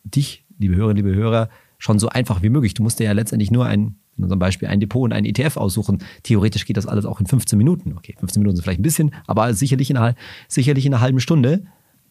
dich, 0.04 0.46
liebe 0.58 0.76
Hörerinnen, 0.76 1.06
liebe 1.06 1.16
Hörer, 1.16 1.50
schon 1.78 2.00
so 2.00 2.10
einfach 2.10 2.42
wie 2.42 2.50
möglich. 2.50 2.74
Du 2.74 2.84
musst 2.84 3.00
dir 3.00 3.04
ja 3.06 3.12
letztendlich 3.12 3.52
nur 3.52 3.66
ein, 3.66 3.96
in 4.18 4.24
unserem 4.24 4.40
Beispiel, 4.40 4.68
ein 4.68 4.80
Depot 4.80 5.04
und 5.04 5.14
ein 5.14 5.26
ETF 5.26 5.58
aussuchen. 5.58 6.04
Theoretisch 6.24 6.66
geht 6.66 6.78
das 6.78 6.88
alles 6.88 7.06
auch 7.06 7.20
in 7.20 7.28
15 7.28 7.58
Minuten. 7.58 7.94
Okay, 7.98 8.16
15 8.18 8.42
Minuten 8.42 8.56
sind 8.56 8.64
vielleicht 8.64 8.80
ein 8.80 8.84
bisschen, 8.84 9.14
aber 9.28 9.54
sicherlich 9.54 9.92
in 9.92 9.98
einer, 9.98 10.16
sicherlich 10.48 10.86
in 10.86 10.94
einer 10.94 11.02
halben 11.02 11.20
Stunde. 11.20 11.66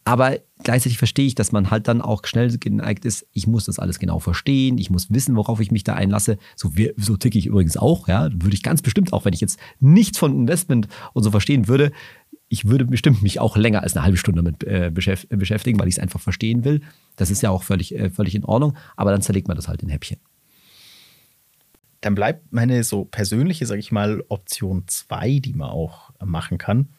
Aber 0.06 0.38
gleichzeitig 0.62 0.98
verstehe 0.98 1.26
ich, 1.26 1.34
dass 1.34 1.50
man 1.50 1.72
halt 1.72 1.88
dann 1.88 2.00
auch 2.00 2.24
schnell 2.26 2.56
geneigt 2.58 3.04
ist, 3.04 3.26
ich 3.32 3.48
muss 3.48 3.64
das 3.64 3.80
alles 3.80 3.98
genau 3.98 4.20
verstehen, 4.20 4.78
ich 4.78 4.88
muss 4.88 5.12
wissen, 5.12 5.34
worauf 5.34 5.58
ich 5.58 5.72
mich 5.72 5.82
da 5.82 5.94
einlasse. 5.94 6.38
So, 6.54 6.70
so 6.96 7.16
ticke 7.16 7.36
ich 7.36 7.46
übrigens 7.46 7.76
auch, 7.76 8.06
ja. 8.06 8.30
Würde 8.32 8.54
ich 8.54 8.62
ganz 8.62 8.82
bestimmt 8.82 9.12
auch, 9.12 9.24
wenn 9.24 9.32
ich 9.32 9.40
jetzt 9.40 9.58
nichts 9.80 10.16
von 10.16 10.32
Investment 10.32 10.86
und 11.12 11.24
so 11.24 11.32
verstehen 11.32 11.66
würde, 11.66 11.90
ich 12.48 12.66
würde 12.66 12.84
bestimmt 12.84 13.20
mich 13.20 13.40
auch 13.40 13.56
länger 13.56 13.82
als 13.82 13.96
eine 13.96 14.04
halbe 14.04 14.16
Stunde 14.16 14.44
damit 14.44 14.62
äh, 14.62 14.92
beschäftigen, 14.92 15.80
weil 15.80 15.88
ich 15.88 15.96
es 15.96 15.98
einfach 16.00 16.20
verstehen 16.20 16.64
will. 16.64 16.82
Das 17.16 17.32
ist 17.32 17.42
ja 17.42 17.50
auch 17.50 17.64
völlig, 17.64 17.92
äh, 17.92 18.08
völlig 18.08 18.36
in 18.36 18.44
Ordnung, 18.44 18.76
aber 18.94 19.10
dann 19.10 19.22
zerlegt 19.22 19.48
man 19.48 19.56
das 19.56 19.66
halt 19.66 19.82
in 19.82 19.88
Häppchen. 19.88 20.20
Dann 22.00 22.14
bleibt 22.14 22.52
meine 22.52 22.84
so 22.84 23.06
persönliche, 23.06 23.66
sage 23.66 23.80
ich 23.80 23.90
mal, 23.90 24.22
Option 24.28 24.84
2, 24.86 25.40
die 25.40 25.54
man 25.54 25.68
auch 25.68 26.12
machen 26.24 26.58
kann, 26.58 26.90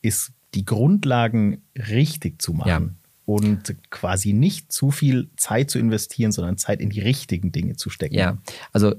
ist 0.00 0.32
die 0.54 0.64
Grundlagen 0.64 1.62
richtig 1.76 2.40
zu 2.40 2.52
machen. 2.52 2.68
Ja. 2.68 2.82
Und 3.26 3.74
quasi 3.90 4.34
nicht 4.34 4.70
zu 4.70 4.90
viel 4.90 5.30
Zeit 5.36 5.70
zu 5.70 5.78
investieren, 5.78 6.30
sondern 6.30 6.58
Zeit 6.58 6.80
in 6.80 6.90
die 6.90 7.00
richtigen 7.00 7.52
Dinge 7.52 7.76
zu 7.76 7.88
stecken. 7.88 8.14
Ja, 8.14 8.36
also 8.72 8.94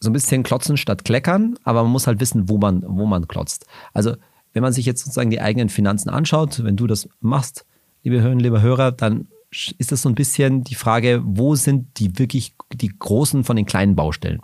so 0.00 0.10
ein 0.10 0.14
bisschen 0.14 0.42
klotzen 0.42 0.76
statt 0.76 1.04
kleckern, 1.04 1.58
aber 1.62 1.82
man 1.82 1.92
muss 1.92 2.06
halt 2.06 2.20
wissen, 2.20 2.48
wo 2.48 2.58
man, 2.58 2.82
wo 2.86 3.06
man 3.06 3.28
klotzt. 3.28 3.66
Also, 3.92 4.16
wenn 4.52 4.62
man 4.62 4.72
sich 4.72 4.86
jetzt 4.86 5.00
sozusagen 5.04 5.30
die 5.30 5.40
eigenen 5.40 5.68
Finanzen 5.68 6.08
anschaut, 6.08 6.64
wenn 6.64 6.76
du 6.76 6.86
das 6.86 7.08
machst, 7.20 7.66
liebe 8.02 8.16
Hörerinnen, 8.16 8.40
liebe 8.40 8.62
Hörer, 8.62 8.92
dann 8.92 9.28
ist 9.50 9.92
das 9.92 10.02
so 10.02 10.08
ein 10.08 10.14
bisschen 10.14 10.64
die 10.64 10.74
Frage, 10.74 11.22
wo 11.24 11.54
sind 11.56 11.98
die 11.98 12.18
wirklich 12.18 12.54
die 12.72 12.92
großen 12.98 13.44
von 13.44 13.56
den 13.56 13.66
kleinen 13.66 13.96
Baustellen 13.96 14.40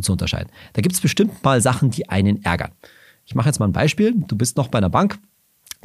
zu 0.00 0.12
unterscheiden. 0.12 0.50
Da 0.74 0.82
gibt 0.82 0.94
es 0.94 1.00
bestimmt 1.00 1.42
mal 1.42 1.60
Sachen, 1.60 1.90
die 1.90 2.08
einen 2.08 2.42
ärgern. 2.44 2.72
Ich 3.24 3.34
mache 3.34 3.48
jetzt 3.48 3.58
mal 3.58 3.66
ein 3.66 3.72
Beispiel. 3.72 4.14
Du 4.26 4.36
bist 4.36 4.56
noch 4.56 4.68
bei 4.68 4.78
einer 4.78 4.90
Bank 4.90 5.18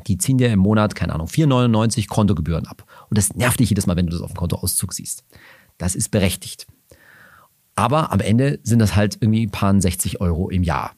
die 0.06 0.18
ziehen 0.18 0.38
dir 0.38 0.52
im 0.52 0.60
Monat, 0.60 0.96
keine 0.96 1.14
Ahnung, 1.14 1.28
4,99 1.28 2.08
Kontogebühren 2.08 2.68
ab. 2.68 2.86
Und 3.10 3.18
das 3.18 3.36
nervt 3.36 3.60
dich 3.60 3.70
jedes 3.70 3.88
Mal, 3.88 3.96
wenn 3.96 4.06
du 4.06 4.12
das 4.12 4.22
auf 4.22 4.32
dem 4.32 4.38
Kontoauszug 4.38 4.94
siehst. 4.94 5.24
Das 5.78 5.96
ist 5.96 6.10
berechtigt. 6.10 6.68
Aber 7.76 8.12
am 8.12 8.20
Ende 8.20 8.60
sind 8.64 8.80
das 8.80 8.96
halt 8.96 9.18
irgendwie 9.22 9.46
ein 9.46 9.52
paar 9.52 9.80
60 9.80 10.22
Euro 10.22 10.50
im 10.50 10.64
Jahr. 10.64 10.94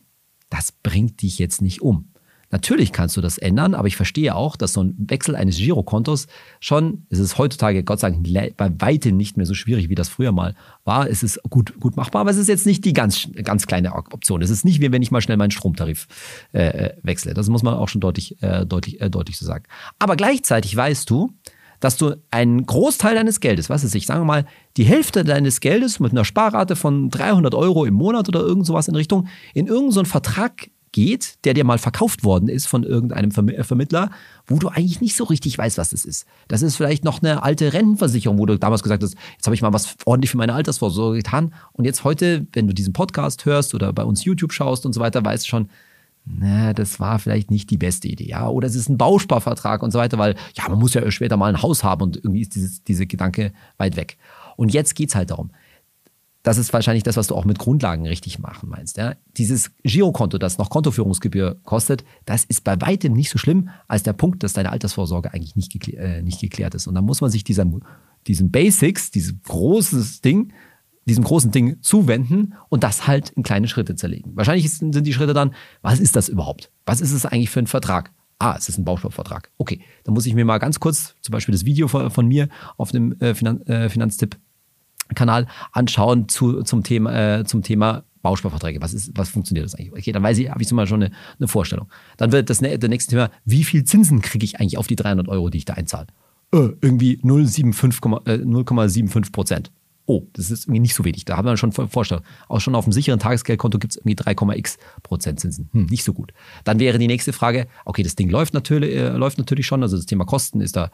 Das 0.49 0.71
bringt 0.71 1.21
dich 1.21 1.37
jetzt 1.37 1.61
nicht 1.61 1.81
um. 1.81 2.13
Natürlich 2.51 2.91
kannst 2.91 3.15
du 3.15 3.21
das 3.21 3.37
ändern, 3.37 3.75
aber 3.75 3.87
ich 3.87 3.95
verstehe 3.95 4.35
auch, 4.35 4.55
dass 4.55 4.73
so 4.73 4.83
ein 4.83 4.95
Wechsel 4.97 5.35
eines 5.35 5.57
Girokontos 5.57 6.27
schon, 6.59 7.05
es 7.09 7.19
ist 7.19 7.37
heutzutage 7.37 7.83
Gott 7.83 7.99
sei 7.99 8.11
Dank 8.11 8.57
bei 8.57 8.71
weitem 8.79 9.17
nicht 9.17 9.37
mehr 9.37 9.45
so 9.45 9.53
schwierig, 9.53 9.89
wie 9.89 9.95
das 9.95 10.09
früher 10.09 10.31
mal 10.31 10.55
war. 10.83 11.07
Es 11.07 11.21
ist 11.21 11.39
gut, 11.49 11.79
gut 11.79 11.95
machbar, 11.95 12.21
aber 12.21 12.31
es 12.31 12.37
ist 12.37 12.47
jetzt 12.47 12.65
nicht 12.65 12.85
die 12.85 12.93
ganz, 12.93 13.27
ganz 13.43 13.67
kleine 13.67 13.93
Option. 13.93 14.41
Es 14.41 14.49
ist 14.49 14.65
nicht 14.65 14.81
wie 14.81 14.91
wenn 14.91 15.01
ich 15.01 15.11
mal 15.11 15.21
schnell 15.21 15.37
meinen 15.37 15.51
Stromtarif 15.51 16.07
äh, 16.53 16.61
äh, 16.61 16.93
wechsle. 17.03 17.33
Das 17.33 17.49
muss 17.49 17.63
man 17.63 17.75
auch 17.75 17.89
schon 17.89 18.01
deutlich, 18.01 18.41
äh, 18.41 18.65
deutlich, 18.65 18.99
äh, 18.99 19.09
deutlich 19.09 19.37
so 19.37 19.45
sagen. 19.45 19.65
Aber 19.99 20.15
gleichzeitig 20.15 20.75
weißt 20.75 21.09
du, 21.09 21.31
dass 21.79 21.97
du 21.97 22.15
einen 22.31 22.65
Großteil 22.65 23.15
deines 23.15 23.39
Geldes, 23.39 23.69
was 23.69 23.83
ist 23.83 23.95
ich, 23.95 24.05
sagen 24.05 24.21
wir 24.21 24.25
mal, 24.25 24.45
die 24.75 24.83
Hälfte 24.83 25.23
deines 25.23 25.61
Geldes 25.61 25.99
mit 25.99 26.11
einer 26.11 26.25
Sparrate 26.25 26.75
von 26.75 27.09
300 27.09 27.53
Euro 27.55 27.85
im 27.85 27.93
Monat 27.93 28.27
oder 28.27 28.41
irgend 28.41 28.65
sowas 28.65 28.87
in 28.87 28.95
Richtung, 28.95 29.27
in 29.53 29.67
irgendeinen 29.67 29.91
so 29.91 30.03
Vertrag 30.03 30.69
geht, 30.91 31.43
der 31.45 31.53
dir 31.53 31.63
mal 31.63 31.77
verkauft 31.77 32.23
worden 32.23 32.49
ist 32.49 32.67
von 32.67 32.83
irgendeinem 32.83 33.31
äh, 33.49 33.63
Vermittler, 33.63 34.11
wo 34.47 34.57
du 34.57 34.69
eigentlich 34.69 35.01
nicht 35.01 35.15
so 35.15 35.23
richtig 35.23 35.57
weißt, 35.57 35.77
was 35.77 35.89
das 35.89 36.05
ist. 36.05 36.25
Das 36.47 36.61
ist 36.61 36.75
vielleicht 36.75 37.03
noch 37.03 37.21
eine 37.21 37.43
alte 37.43 37.73
Rentenversicherung, 37.73 38.37
wo 38.37 38.45
du 38.45 38.57
damals 38.57 38.83
gesagt 38.83 39.03
hast, 39.03 39.15
jetzt 39.33 39.45
habe 39.45 39.55
ich 39.55 39.61
mal 39.61 39.73
was 39.73 39.95
ordentlich 40.05 40.31
für 40.31 40.37
meine 40.37 40.53
Altersvorsorge 40.53 41.17
getan 41.17 41.53
und 41.73 41.85
jetzt 41.85 42.03
heute, 42.03 42.47
wenn 42.53 42.67
du 42.67 42.73
diesen 42.73 42.93
Podcast 42.93 43.45
hörst 43.45 43.73
oder 43.75 43.93
bei 43.93 44.03
uns 44.03 44.25
YouTube 44.25 44.53
schaust 44.53 44.85
und 44.85 44.93
so 44.93 44.99
weiter, 44.99 45.23
weißt 45.23 45.45
du 45.45 45.49
schon, 45.49 45.69
na, 46.25 46.73
das 46.73 46.99
war 46.99 47.17
vielleicht 47.17 47.49
nicht 47.49 47.69
die 47.71 47.77
beste 47.77 48.07
Idee, 48.07 48.27
ja. 48.27 48.47
Oder 48.47 48.67
es 48.67 48.75
ist 48.75 48.89
ein 48.89 48.97
Bausparvertrag 48.97 49.81
und 49.81 49.91
so 49.91 49.99
weiter, 49.99 50.17
weil, 50.19 50.35
ja, 50.55 50.69
man 50.69 50.77
muss 50.77 50.93
ja 50.93 51.09
später 51.09 51.37
mal 51.37 51.47
ein 51.47 51.61
Haus 51.61 51.83
haben 51.83 52.03
und 52.03 52.17
irgendwie 52.17 52.41
ist 52.41 52.55
dieses, 52.55 52.83
diese 52.83 53.07
Gedanke 53.07 53.51
weit 53.77 53.95
weg. 53.95 54.17
Und 54.55 54.73
jetzt 54.73 54.93
geht 54.93 55.09
es 55.09 55.15
halt 55.15 55.31
darum. 55.31 55.51
Das 56.43 56.57
ist 56.57 56.71
wahrscheinlich 56.71 57.03
das, 57.03 57.17
was 57.17 57.27
du 57.27 57.35
auch 57.35 57.43
mit 57.43 57.59
Grundlagen 57.59 58.07
richtig 58.07 58.39
machen 58.39 58.69
meinst. 58.69 58.97
Ja? 58.97 59.15
Dieses 59.37 59.71
Girokonto, 59.83 60.37
das 60.37 60.57
noch 60.57 60.69
Kontoführungsgebühr 60.69 61.59
kostet, 61.63 62.05
das 62.25 62.45
ist 62.45 62.63
bei 62.63 62.79
weitem 62.79 63.13
nicht 63.13 63.29
so 63.29 63.37
schlimm 63.37 63.69
als 63.87 64.03
der 64.03 64.13
Punkt, 64.13 64.43
dass 64.43 64.53
deine 64.53 64.71
Altersvorsorge 64.71 65.33
eigentlich 65.33 65.55
nicht, 65.57 65.71
geklärt, 65.71 66.01
äh, 66.01 66.21
nicht 66.21 66.39
geklärt 66.39 66.75
ist. 66.75 66.87
Und 66.87 66.95
dann 66.95 67.03
muss 67.03 67.19
man 67.19 67.29
sich 67.29 67.43
diesem, 67.43 67.81
diesem 68.27 68.51
Basics, 68.51 69.11
diesem 69.11 69.41
großes 69.43 70.21
Ding, 70.21 70.53
diesem 71.05 71.25
großen 71.25 71.51
Ding 71.51 71.81
zuwenden 71.81 72.53
und 72.69 72.83
das 72.83 73.05
halt 73.05 73.31
in 73.31 73.43
kleine 73.43 73.67
Schritte 73.67 73.95
zerlegen. 73.95 74.31
Wahrscheinlich 74.35 74.71
sind 74.71 75.05
die 75.05 75.13
Schritte 75.13 75.33
dann, 75.33 75.53
was 75.81 75.99
ist 75.99 76.15
das 76.15 76.29
überhaupt? 76.29 76.71
Was 76.85 77.01
ist 77.01 77.11
es 77.11 77.25
eigentlich 77.25 77.49
für 77.49 77.59
ein 77.59 77.67
Vertrag? 77.67 78.13
Ah, 78.37 78.55
es 78.57 78.69
ist 78.69 78.77
ein 78.77 78.85
Bausparvertrag. 78.85 79.51
Okay, 79.57 79.81
dann 80.05 80.13
muss 80.13 80.25
ich 80.25 80.33
mir 80.33 80.45
mal 80.45 80.59
ganz 80.59 80.79
kurz 80.79 81.15
zum 81.21 81.33
Beispiel 81.33 81.51
das 81.51 81.65
Video 81.65 81.89
von, 81.89 82.09
von 82.09 82.25
mir 82.25 82.47
auf 82.77 82.91
dem 82.91 83.19
äh, 83.19 83.35
Finan 83.35 83.61
äh, 83.63 83.89
Finanztipp-Kanal 85.09 85.47
anschauen 85.71 86.29
zu, 86.29 86.63
zum 86.63 86.83
Thema, 86.83 87.39
äh, 87.39 87.45
zum 87.45 87.63
Thema 87.63 88.03
Bausparverträge. 88.21 88.81
Was, 88.81 88.93
ist, 88.93 89.11
was 89.15 89.29
funktioniert 89.29 89.65
das 89.65 89.75
eigentlich? 89.75 89.93
Okay, 89.93 90.11
dann 90.11 90.23
weiß 90.23 90.37
ich, 90.37 90.49
habe 90.49 90.61
ich 90.61 90.67
zum 90.67 90.77
Beispiel 90.77 90.89
schon 90.89 91.03
eine, 91.03 91.15
eine 91.39 91.47
Vorstellung. 91.47 91.87
Dann 92.17 92.31
wird 92.31 92.49
das 92.49 92.59
der 92.59 92.89
nächste 92.89 93.11
Thema, 93.11 93.29
wie 93.45 93.63
viel 93.63 93.83
Zinsen 93.83 94.21
kriege 94.21 94.45
ich 94.45 94.59
eigentlich 94.59 94.77
auf 94.77 94.87
die 94.87 94.95
300 94.95 95.27
Euro, 95.27 95.49
die 95.49 95.59
ich 95.59 95.65
da 95.65 95.73
einzahle? 95.73 96.07
Äh, 96.53 96.69
irgendwie 96.81 97.19
0,75 97.23 99.27
äh, 99.27 99.31
Prozent 99.31 99.71
oh, 100.09 100.27
das 100.33 100.49
ist 100.49 100.65
irgendwie 100.65 100.79
nicht 100.79 100.95
so 100.95 101.05
wenig. 101.05 101.23
Da 101.25 101.37
haben 101.37 101.45
wir 101.45 101.55
schon 101.55 101.71
Vorstellung. 101.71 102.23
Auch 102.47 102.59
schon 102.59 102.73
auf 102.73 102.83
dem 102.83 102.93
sicheren 102.93 103.19
Tagesgeldkonto 103.19 103.77
gibt 103.77 103.93
es 103.93 103.97
irgendwie 103.97 104.15
3,x 104.15 104.79
Prozent 105.03 105.39
Zinsen. 105.39 105.69
Hm, 105.71 105.85
nicht 105.85 106.03
so 106.03 106.13
gut. 106.13 106.33
Dann 106.63 106.79
wäre 106.79 106.97
die 106.97 107.05
nächste 107.05 107.31
Frage, 107.31 107.67
okay, 107.85 108.01
das 108.01 108.15
Ding 108.15 108.29
läuft 108.29 108.55
natürlich, 108.55 108.95
äh, 108.95 109.09
läuft 109.09 109.37
natürlich 109.37 109.67
schon, 109.67 109.83
also 109.83 109.95
das 109.95 110.07
Thema 110.07 110.25
Kosten 110.25 110.61
ist 110.61 110.75
da 110.75 110.89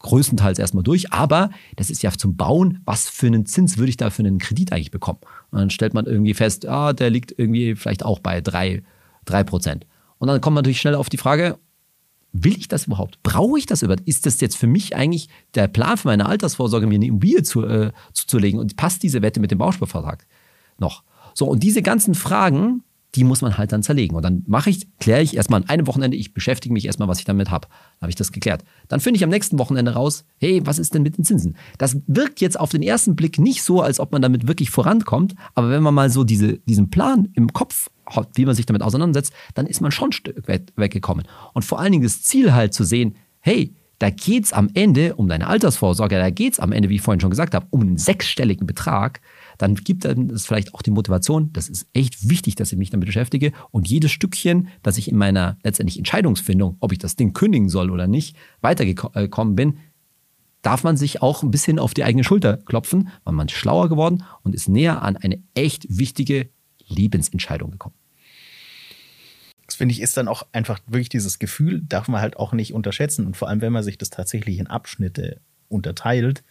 größtenteils 0.00 0.58
erstmal 0.58 0.82
durch, 0.82 1.12
aber 1.12 1.50
das 1.76 1.90
ist 1.90 2.02
ja 2.02 2.10
zum 2.10 2.36
Bauen, 2.36 2.80
was 2.84 3.08
für 3.08 3.26
einen 3.26 3.46
Zins 3.46 3.78
würde 3.78 3.90
ich 3.90 3.96
da 3.96 4.10
für 4.10 4.22
einen 4.22 4.38
Kredit 4.38 4.72
eigentlich 4.72 4.90
bekommen? 4.90 5.20
Und 5.50 5.58
dann 5.58 5.70
stellt 5.70 5.94
man 5.94 6.06
irgendwie 6.06 6.34
fest, 6.34 6.66
ah, 6.66 6.92
der 6.92 7.10
liegt 7.10 7.32
irgendwie 7.36 7.76
vielleicht 7.76 8.04
auch 8.04 8.18
bei 8.18 8.40
3, 8.40 8.82
3 9.26 9.44
Prozent. 9.44 9.86
Und 10.18 10.28
dann 10.28 10.40
kommt 10.40 10.54
man 10.54 10.62
natürlich 10.62 10.80
schnell 10.80 10.94
auf 10.94 11.08
die 11.08 11.16
Frage, 11.16 11.58
will 12.32 12.56
ich 12.56 12.68
das 12.68 12.86
überhaupt? 12.86 13.22
Brauche 13.22 13.58
ich 13.58 13.66
das 13.66 13.82
überhaupt? 13.82 14.06
Ist 14.06 14.26
das 14.26 14.40
jetzt 14.40 14.56
für 14.56 14.66
mich 14.66 14.96
eigentlich 14.96 15.28
der 15.54 15.68
Plan 15.68 15.96
für 15.96 16.08
meine 16.08 16.26
Altersvorsorge, 16.26 16.86
mir 16.86 16.96
eine 16.96 17.06
Immobilie 17.06 17.42
zu, 17.42 17.64
äh, 17.64 17.92
zuzulegen? 18.12 18.60
Und 18.60 18.76
passt 18.76 19.02
diese 19.02 19.22
Wette 19.22 19.40
mit 19.40 19.50
dem 19.50 19.58
Bausparvertrag 19.58 20.26
noch? 20.78 21.02
So, 21.34 21.46
und 21.46 21.62
diese 21.62 21.82
ganzen 21.82 22.14
Fragen, 22.14 22.82
die 23.14 23.24
muss 23.24 23.42
man 23.42 23.58
halt 23.58 23.72
dann 23.72 23.82
zerlegen. 23.82 24.16
Und 24.16 24.24
dann 24.24 24.44
mache 24.46 24.70
ich, 24.70 24.86
kläre 24.98 25.22
ich 25.22 25.36
erstmal 25.36 25.62
an 25.62 25.68
einem 25.68 25.86
Wochenende, 25.86 26.16
ich 26.16 26.32
beschäftige 26.32 26.72
mich 26.72 26.86
erstmal, 26.86 27.08
was 27.08 27.18
ich 27.18 27.24
damit 27.24 27.50
habe. 27.50 27.66
Dann 27.68 28.02
habe 28.02 28.10
ich 28.10 28.16
das 28.16 28.32
geklärt. 28.32 28.64
Dann 28.88 29.00
finde 29.00 29.18
ich 29.18 29.24
am 29.24 29.30
nächsten 29.30 29.58
Wochenende 29.58 29.92
raus, 29.92 30.24
hey, 30.38 30.62
was 30.64 30.78
ist 30.78 30.94
denn 30.94 31.02
mit 31.02 31.18
den 31.18 31.24
Zinsen? 31.24 31.56
Das 31.78 31.96
wirkt 32.06 32.40
jetzt 32.40 32.58
auf 32.58 32.70
den 32.70 32.82
ersten 32.82 33.16
Blick 33.16 33.38
nicht 33.38 33.62
so, 33.62 33.82
als 33.82 33.98
ob 33.98 34.12
man 34.12 34.22
damit 34.22 34.46
wirklich 34.46 34.70
vorankommt. 34.70 35.34
Aber 35.54 35.70
wenn 35.70 35.82
man 35.82 35.94
mal 35.94 36.10
so 36.10 36.24
diese, 36.24 36.58
diesen 36.58 36.90
Plan 36.90 37.28
im 37.34 37.52
Kopf 37.52 37.90
hat, 38.06 38.30
wie 38.34 38.46
man 38.46 38.54
sich 38.54 38.66
damit 38.66 38.82
auseinandersetzt, 38.82 39.32
dann 39.54 39.66
ist 39.66 39.80
man 39.80 39.90
schon 39.90 40.10
ein 40.10 40.12
Stück 40.12 40.48
weggekommen. 40.76 41.26
Und 41.52 41.64
vor 41.64 41.80
allen 41.80 41.92
Dingen 41.92 42.04
das 42.04 42.22
Ziel 42.22 42.52
halt 42.52 42.74
zu 42.74 42.84
sehen, 42.84 43.16
hey, 43.40 43.74
da 43.98 44.08
geht 44.08 44.44
es 44.44 44.52
am 44.52 44.70
Ende 44.72 45.14
um 45.16 45.28
deine 45.28 45.46
Altersvorsorge, 45.46 46.16
da 46.16 46.30
geht 46.30 46.54
es 46.54 46.60
am 46.60 46.72
Ende, 46.72 46.88
wie 46.88 46.94
ich 46.94 47.02
vorhin 47.02 47.20
schon 47.20 47.30
gesagt 47.30 47.54
habe, 47.54 47.66
um 47.68 47.82
einen 47.82 47.98
sechsstelligen 47.98 48.66
Betrag 48.66 49.20
dann 49.60 49.74
gibt 49.74 50.06
es 50.06 50.46
vielleicht 50.46 50.74
auch 50.74 50.80
die 50.80 50.90
Motivation, 50.90 51.52
das 51.52 51.68
ist 51.68 51.86
echt 51.92 52.30
wichtig, 52.30 52.54
dass 52.54 52.72
ich 52.72 52.78
mich 52.78 52.88
damit 52.88 53.06
beschäftige 53.06 53.52
und 53.70 53.86
jedes 53.86 54.10
Stückchen, 54.10 54.68
dass 54.82 54.96
ich 54.96 55.10
in 55.10 55.18
meiner 55.18 55.58
letztendlich 55.62 55.98
Entscheidungsfindung, 55.98 56.78
ob 56.80 56.92
ich 56.92 56.98
das 56.98 57.14
Ding 57.14 57.34
kündigen 57.34 57.68
soll 57.68 57.90
oder 57.90 58.06
nicht, 58.06 58.36
weitergekommen 58.62 59.56
bin, 59.56 59.78
darf 60.62 60.82
man 60.82 60.96
sich 60.96 61.20
auch 61.20 61.42
ein 61.42 61.50
bisschen 61.50 61.78
auf 61.78 61.92
die 61.92 62.04
eigene 62.04 62.24
Schulter 62.24 62.56
klopfen, 62.56 63.10
weil 63.24 63.34
man 63.34 63.48
ist 63.48 63.52
schlauer 63.52 63.90
geworden 63.90 64.24
und 64.42 64.54
ist 64.54 64.70
näher 64.70 65.02
an 65.02 65.18
eine 65.18 65.42
echt 65.52 65.86
wichtige 65.90 66.48
Lebensentscheidung 66.86 67.70
gekommen. 67.70 67.94
Das 69.66 69.74
finde 69.76 69.92
ich 69.92 70.00
ist 70.00 70.16
dann 70.16 70.26
auch 70.26 70.46
einfach 70.52 70.80
wirklich 70.86 71.10
dieses 71.10 71.38
Gefühl, 71.38 71.82
darf 71.82 72.08
man 72.08 72.22
halt 72.22 72.38
auch 72.38 72.54
nicht 72.54 72.72
unterschätzen. 72.72 73.26
Und 73.26 73.36
vor 73.36 73.48
allem, 73.48 73.60
wenn 73.60 73.74
man 73.74 73.84
sich 73.84 73.98
das 73.98 74.08
tatsächlich 74.08 74.58
in 74.58 74.68
Abschnitte 74.68 75.40
unterteilt, 75.68 76.44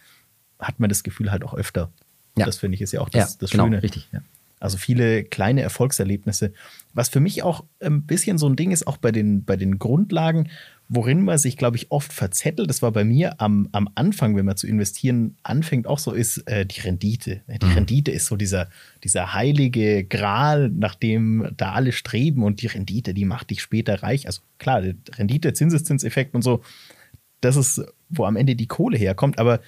hat 0.60 0.78
man 0.78 0.88
das 0.88 1.02
Gefühl 1.02 1.32
halt 1.32 1.42
auch 1.42 1.54
öfter. 1.54 1.92
Ja. 2.36 2.46
Das 2.46 2.58
finde 2.58 2.76
ich 2.76 2.80
ist 2.80 2.92
ja 2.92 3.00
auch 3.00 3.08
das, 3.08 3.32
ja, 3.32 3.36
das 3.40 3.50
genau, 3.50 3.64
Schöne. 3.64 3.82
Richtig, 3.82 4.08
ja. 4.12 4.20
Also 4.60 4.76
viele 4.76 5.24
kleine 5.24 5.62
Erfolgserlebnisse. 5.62 6.52
Was 6.92 7.08
für 7.08 7.20
mich 7.20 7.42
auch 7.42 7.64
ein 7.80 8.02
bisschen 8.02 8.36
so 8.36 8.46
ein 8.46 8.56
Ding 8.56 8.72
ist, 8.72 8.86
auch 8.86 8.98
bei 8.98 9.10
den, 9.10 9.42
bei 9.44 9.56
den 9.56 9.78
Grundlagen, 9.78 10.50
worin 10.86 11.22
man 11.22 11.38
sich, 11.38 11.56
glaube 11.56 11.78
ich, 11.78 11.90
oft 11.90 12.12
verzettelt. 12.12 12.68
Das 12.68 12.82
war 12.82 12.92
bei 12.92 13.04
mir 13.04 13.40
am, 13.40 13.68
am 13.72 13.88
Anfang, 13.94 14.36
wenn 14.36 14.44
man 14.44 14.58
zu 14.58 14.66
investieren 14.66 15.36
anfängt, 15.44 15.86
auch 15.86 15.98
so 15.98 16.12
ist 16.12 16.46
äh, 16.46 16.66
die 16.66 16.80
Rendite. 16.80 17.40
Die 17.48 17.64
mhm. 17.64 17.72
Rendite 17.72 18.10
ist 18.10 18.26
so 18.26 18.36
dieser, 18.36 18.68
dieser 19.02 19.32
heilige 19.32 20.04
Gral, 20.04 20.68
nach 20.68 20.94
dem 20.94 21.48
da 21.56 21.72
alle 21.72 21.92
streben 21.92 22.42
und 22.42 22.60
die 22.60 22.66
Rendite, 22.66 23.14
die 23.14 23.24
macht 23.24 23.48
dich 23.50 23.62
später 23.62 24.02
reich. 24.02 24.26
Also 24.26 24.42
klar, 24.58 24.82
Rendite, 25.16 25.54
Zinseszinseffekt 25.54 26.34
und 26.34 26.42
so, 26.42 26.60
das 27.40 27.56
ist, 27.56 27.82
wo 28.10 28.26
am 28.26 28.36
Ende 28.36 28.56
die 28.56 28.66
Kohle 28.66 28.98
herkommt. 28.98 29.38
Aber 29.38 29.60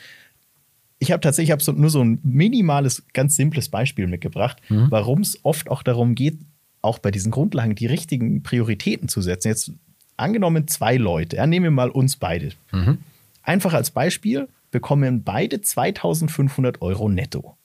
ich 1.03 1.11
habe 1.11 1.21
tatsächlich 1.21 1.51
hab 1.51 1.61
so, 1.61 1.73
nur 1.73 1.91
so 1.91 2.03
ein 2.03 2.21
minimales, 2.23 3.03
ganz 3.13 3.35
simples 3.35 3.69
Beispiel 3.69 4.07
mitgebracht, 4.07 4.59
mhm. 4.69 4.87
warum 4.89 5.21
es 5.21 5.45
oft 5.45 5.69
auch 5.69 5.83
darum 5.83 6.15
geht, 6.15 6.39
auch 6.81 7.01
bei 7.01 7.11
diesen 7.11 7.33
Grundlagen 7.33 7.75
die 7.75 7.87
richtigen 7.87 8.45
Prioritäten 8.45 9.09
zu 9.09 9.21
setzen. 9.21 9.49
Jetzt 9.49 9.73
angenommen 10.17 10.69
zwei 10.69 10.97
Leute, 10.97 11.37
ja, 11.37 11.47
nehmen 11.49 11.65
wir 11.65 11.71
mal 11.73 11.91
uns 11.91 12.17
beide. 12.17 12.51
Mhm. 12.71 12.99
Einfach 13.43 13.75
als 13.75 13.91
Beispiel 13.91 14.49
bekommen 14.71 15.25
beide 15.25 15.61
2500 15.61 16.81
Euro 16.83 17.09
netto. 17.09 17.57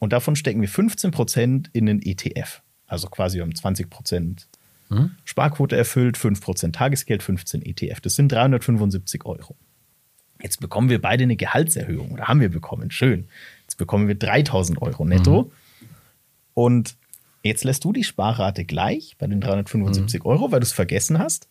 Und 0.00 0.12
davon 0.12 0.34
stecken 0.34 0.60
wir 0.60 0.68
15 0.68 1.12
Prozent 1.12 1.70
in 1.72 1.86
den 1.86 2.02
ETF. 2.02 2.60
Also 2.88 3.06
quasi 3.06 3.40
um 3.40 3.54
20 3.54 3.88
Prozent 3.88 4.48
mhm. 4.88 5.12
Sparquote 5.24 5.76
erfüllt, 5.76 6.16
5 6.16 6.40
Prozent 6.40 6.74
Tagesgeld, 6.74 7.22
15 7.22 7.62
ETF. 7.62 8.00
Das 8.00 8.16
sind 8.16 8.32
375 8.32 9.24
Euro. 9.26 9.54
Jetzt 10.44 10.60
bekommen 10.60 10.90
wir 10.90 11.00
beide 11.00 11.22
eine 11.22 11.36
Gehaltserhöhung 11.36 12.10
oder 12.10 12.28
haben 12.28 12.38
wir 12.40 12.50
bekommen. 12.50 12.90
Schön. 12.90 13.28
Jetzt 13.62 13.78
bekommen 13.78 14.08
wir 14.08 14.14
3000 14.14 14.82
Euro 14.82 15.06
netto. 15.06 15.44
Mhm. 15.44 15.86
Und 16.52 16.96
jetzt 17.42 17.64
lässt 17.64 17.82
du 17.82 17.94
die 17.94 18.04
Sparrate 18.04 18.66
gleich 18.66 19.16
bei 19.18 19.26
den 19.26 19.40
375 19.40 20.22
mhm. 20.22 20.26
Euro, 20.30 20.52
weil 20.52 20.60
du 20.60 20.66
es 20.66 20.74
vergessen 20.74 21.18
hast. 21.18 21.48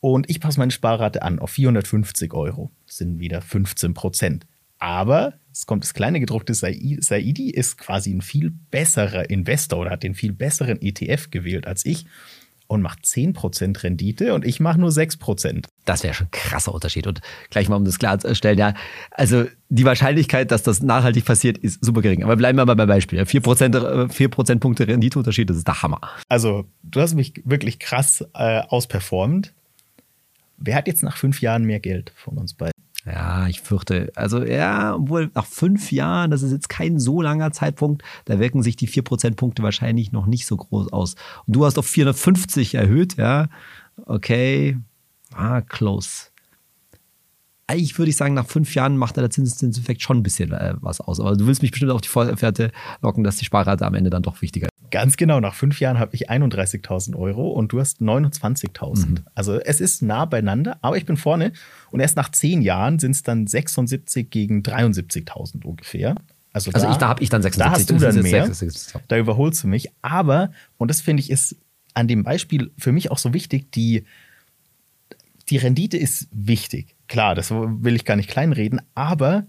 Und 0.00 0.28
ich 0.28 0.40
passe 0.40 0.58
meine 0.58 0.72
Sparrate 0.72 1.22
an 1.22 1.38
auf 1.38 1.50
450 1.50 2.34
Euro. 2.34 2.72
Das 2.88 2.96
sind 2.96 3.20
wieder 3.20 3.40
15 3.42 3.94
Prozent. 3.94 4.44
Aber 4.80 5.34
es 5.52 5.66
kommt 5.66 5.84
das 5.84 5.94
kleine 5.94 6.18
gedruckte 6.18 6.52
Saidi 6.52 7.50
ist 7.50 7.78
quasi 7.78 8.12
ein 8.12 8.22
viel 8.22 8.50
besserer 8.72 9.30
Investor 9.30 9.78
oder 9.78 9.90
hat 9.90 10.02
den 10.02 10.16
viel 10.16 10.32
besseren 10.32 10.82
ETF 10.82 11.30
gewählt 11.30 11.68
als 11.68 11.86
ich 11.86 12.06
und 12.70 12.82
macht 12.82 13.04
10% 13.04 13.82
Rendite 13.82 14.32
und 14.32 14.44
ich 14.44 14.60
mache 14.60 14.78
nur 14.78 14.90
6%. 14.90 15.64
Das 15.86 16.04
wäre 16.04 16.14
schon 16.14 16.28
ein 16.28 16.30
krasser 16.30 16.72
Unterschied. 16.72 17.08
Und 17.08 17.20
gleich 17.50 17.68
mal, 17.68 17.74
um 17.74 17.84
das 17.84 17.98
klarzustellen, 17.98 18.58
ja, 18.58 18.74
also 19.10 19.44
die 19.70 19.84
Wahrscheinlichkeit, 19.84 20.52
dass 20.52 20.62
das 20.62 20.80
nachhaltig 20.80 21.24
passiert, 21.24 21.58
ist 21.58 21.84
super 21.84 22.00
gering. 22.00 22.22
Aber 22.22 22.36
bleiben 22.36 22.56
wir 22.58 22.66
mal 22.66 22.76
beim 22.76 22.86
Beispiel. 22.86 23.20
4%, 23.20 24.12
4 24.12 24.28
Prozentpunkte 24.28 24.86
Renditeunterschied, 24.86 25.50
das 25.50 25.56
ist 25.56 25.66
der 25.66 25.82
Hammer. 25.82 26.00
Also, 26.28 26.64
du 26.84 27.00
hast 27.00 27.14
mich 27.14 27.42
wirklich 27.44 27.80
krass 27.80 28.24
äh, 28.34 28.60
ausperformt. 28.60 29.52
Wer 30.56 30.76
hat 30.76 30.86
jetzt 30.86 31.02
nach 31.02 31.16
fünf 31.16 31.40
Jahren 31.40 31.64
mehr 31.64 31.80
Geld 31.80 32.12
von 32.14 32.38
uns 32.38 32.54
beiden? 32.54 32.79
Ja, 33.12 33.48
ich 33.48 33.60
fürchte, 33.60 34.12
also 34.14 34.44
ja, 34.44 34.94
obwohl 34.94 35.30
nach 35.34 35.46
fünf 35.46 35.90
Jahren, 35.90 36.30
das 36.30 36.42
ist 36.42 36.52
jetzt 36.52 36.68
kein 36.68 37.00
so 37.00 37.20
langer 37.22 37.50
Zeitpunkt, 37.50 38.02
da 38.26 38.38
wirken 38.38 38.62
sich 38.62 38.76
die 38.76 38.86
vier 38.86 39.02
Prozentpunkte 39.02 39.62
wahrscheinlich 39.62 40.12
noch 40.12 40.26
nicht 40.26 40.46
so 40.46 40.56
groß 40.56 40.92
aus. 40.92 41.16
Und 41.46 41.56
du 41.56 41.64
hast 41.64 41.78
auf 41.78 41.86
450 41.86 42.74
erhöht, 42.74 43.16
ja. 43.16 43.48
Okay, 44.06 44.78
ah, 45.34 45.60
close. 45.62 46.28
Eigentlich 47.66 47.98
würde 47.98 48.10
ich 48.10 48.16
sagen, 48.16 48.34
nach 48.34 48.46
fünf 48.46 48.74
Jahren 48.74 48.96
macht 48.96 49.16
der 49.16 49.30
Zinseszinseffekt 49.30 50.02
schon 50.02 50.18
ein 50.18 50.22
bisschen 50.22 50.52
äh, 50.52 50.74
was 50.80 51.00
aus. 51.00 51.20
Aber 51.20 51.36
du 51.36 51.46
willst 51.46 51.62
mich 51.62 51.70
bestimmt 51.70 51.92
auf 51.92 52.00
die 52.00 52.08
Fährte 52.08 52.72
locken, 53.00 53.24
dass 53.24 53.36
die 53.36 53.44
Sparrate 53.44 53.86
am 53.86 53.94
Ende 53.94 54.10
dann 54.10 54.22
doch 54.22 54.42
wichtiger 54.42 54.66
ist. 54.66 54.69
Ganz 54.90 55.16
genau, 55.16 55.40
nach 55.40 55.54
fünf 55.54 55.80
Jahren 55.80 55.98
habe 55.98 56.14
ich 56.14 56.30
31.000 56.30 57.16
Euro 57.16 57.48
und 57.50 57.72
du 57.72 57.80
hast 57.80 58.00
29.000. 58.00 59.06
Mhm. 59.06 59.18
Also 59.34 59.60
es 59.60 59.80
ist 59.80 60.02
nah 60.02 60.24
beieinander, 60.24 60.78
aber 60.82 60.96
ich 60.96 61.06
bin 61.06 61.16
vorne 61.16 61.52
und 61.90 62.00
erst 62.00 62.16
nach 62.16 62.30
zehn 62.30 62.62
Jahren 62.62 62.98
sind 62.98 63.12
es 63.12 63.22
dann 63.22 63.46
76 63.46 64.30
gegen 64.30 64.62
73.000 64.62 65.64
ungefähr. 65.64 66.16
Also, 66.52 66.72
also 66.72 66.86
da, 66.86 66.92
ich, 66.92 66.98
da 66.98 67.08
habe 67.08 67.22
ich 67.22 67.28
dann 67.28 67.42
76. 67.42 67.58
Da 67.58 67.78
hast 67.78 67.90
du 67.90 68.04
dann 68.04 68.22
mehr, 68.22 68.46
76. 68.46 69.00
da 69.06 69.16
überholst 69.16 69.62
du 69.62 69.68
mich. 69.68 69.90
Aber, 70.02 70.50
und 70.78 70.88
das 70.88 71.00
finde 71.00 71.20
ich 71.20 71.30
ist 71.30 71.56
an 71.94 72.08
dem 72.08 72.24
Beispiel 72.24 72.72
für 72.76 72.92
mich 72.92 73.10
auch 73.10 73.18
so 73.18 73.32
wichtig, 73.32 73.70
die, 73.72 74.04
die 75.48 75.56
Rendite 75.56 75.96
ist 75.96 76.28
wichtig. 76.32 76.96
Klar, 77.08 77.34
das 77.34 77.50
will 77.50 77.96
ich 77.96 78.04
gar 78.04 78.16
nicht 78.16 78.30
kleinreden, 78.30 78.80
aber 78.94 79.46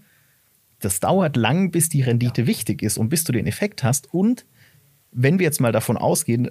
das 0.80 1.00
dauert 1.00 1.36
lang, 1.36 1.70
bis 1.70 1.88
die 1.88 2.02
Rendite 2.02 2.42
ja. 2.42 2.46
wichtig 2.46 2.82
ist 2.82 2.98
und 2.98 3.08
bis 3.08 3.24
du 3.24 3.32
den 3.32 3.46
Effekt 3.46 3.84
hast. 3.84 4.12
Und 4.12 4.44
wenn 5.12 5.38
wir 5.38 5.44
jetzt 5.44 5.60
mal 5.60 5.72
davon 5.72 5.96
ausgehen, 5.96 6.50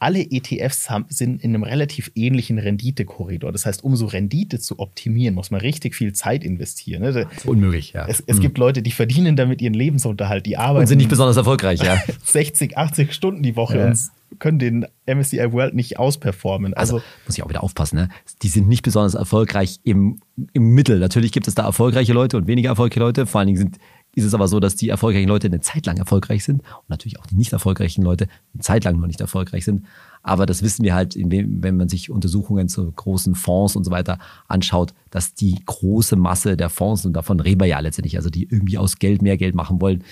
alle 0.00 0.20
ETFs 0.20 0.90
haben, 0.90 1.06
sind 1.08 1.42
in 1.42 1.54
einem 1.54 1.64
relativ 1.64 2.12
ähnlichen 2.14 2.58
Renditekorridor. 2.58 3.50
Das 3.50 3.66
heißt, 3.66 3.82
um 3.82 3.96
so 3.96 4.06
Rendite 4.06 4.60
zu 4.60 4.78
optimieren, 4.78 5.34
muss 5.34 5.50
man 5.50 5.60
richtig 5.60 5.96
viel 5.96 6.12
Zeit 6.12 6.44
investieren. 6.44 7.02
Ne? 7.02 7.26
Unmöglich, 7.44 7.94
ja. 7.94 8.06
Es, 8.06 8.22
es 8.26 8.36
mhm. 8.36 8.42
gibt 8.42 8.58
Leute, 8.58 8.82
die 8.82 8.92
verdienen 8.92 9.34
damit 9.34 9.60
ihren 9.60 9.74
Lebensunterhalt, 9.74 10.46
die 10.46 10.56
arbeiten. 10.56 10.82
Und 10.82 10.86
sind 10.86 10.98
nicht 10.98 11.10
besonders 11.10 11.36
erfolgreich, 11.36 11.82
ja. 11.82 12.00
60, 12.24 12.78
80 12.78 13.12
Stunden 13.12 13.42
die 13.42 13.56
Woche 13.56 13.78
ja. 13.78 13.86
und 13.86 13.98
können 14.38 14.58
den 14.58 14.86
MSCI 15.06 15.52
World 15.52 15.74
nicht 15.74 15.98
ausperformen. 15.98 16.74
Also, 16.74 16.96
also, 16.96 17.06
muss 17.26 17.36
ich 17.36 17.42
auch 17.42 17.48
wieder 17.48 17.64
aufpassen, 17.64 17.96
ne? 17.96 18.08
Die 18.42 18.48
sind 18.48 18.68
nicht 18.68 18.82
besonders 18.82 19.14
erfolgreich 19.14 19.80
im, 19.82 20.20
im 20.52 20.74
Mittel. 20.74 20.98
Natürlich 20.98 21.32
gibt 21.32 21.48
es 21.48 21.54
da 21.54 21.64
erfolgreiche 21.64 22.12
Leute 22.12 22.36
und 22.36 22.46
weniger 22.46 22.68
erfolgreiche 22.68 23.00
Leute. 23.00 23.26
Vor 23.26 23.40
allen 23.40 23.48
Dingen 23.48 23.58
sind, 23.58 23.78
ist 24.14 24.24
es 24.24 24.34
aber 24.34 24.48
so, 24.48 24.58
dass 24.58 24.74
die 24.74 24.88
erfolgreichen 24.88 25.28
Leute 25.28 25.46
eine 25.46 25.60
Zeit 25.60 25.86
lang 25.86 25.96
erfolgreich 25.96 26.42
sind 26.44 26.62
und 26.62 26.88
natürlich 26.88 27.20
auch 27.20 27.26
die 27.26 27.36
nicht 27.36 27.52
erfolgreichen 27.52 28.02
Leute 28.02 28.26
eine 28.52 28.62
Zeit 28.62 28.84
lang 28.84 28.98
noch 28.98 29.06
nicht 29.06 29.20
erfolgreich 29.20 29.64
sind. 29.64 29.86
Aber 30.22 30.44
das 30.46 30.62
wissen 30.62 30.84
wir 30.84 30.94
halt, 30.94 31.14
wenn 31.16 31.76
man 31.76 31.88
sich 31.88 32.10
Untersuchungen 32.10 32.68
zu 32.68 32.90
großen 32.90 33.34
Fonds 33.34 33.76
und 33.76 33.84
so 33.84 33.90
weiter 33.90 34.18
anschaut, 34.48 34.92
dass 35.10 35.34
die 35.34 35.56
große 35.64 36.16
Masse 36.16 36.56
der 36.56 36.68
Fonds, 36.68 37.06
und 37.06 37.12
davon 37.12 37.38
reden 37.38 37.60
wir 37.60 37.66
ja 37.66 37.78
letztendlich, 37.78 38.16
also 38.16 38.28
die 38.28 38.44
irgendwie 38.44 38.78
aus 38.78 38.98
Geld 38.98 39.22
mehr 39.22 39.36
Geld 39.36 39.54
machen 39.54 39.80
wollen, 39.80 40.02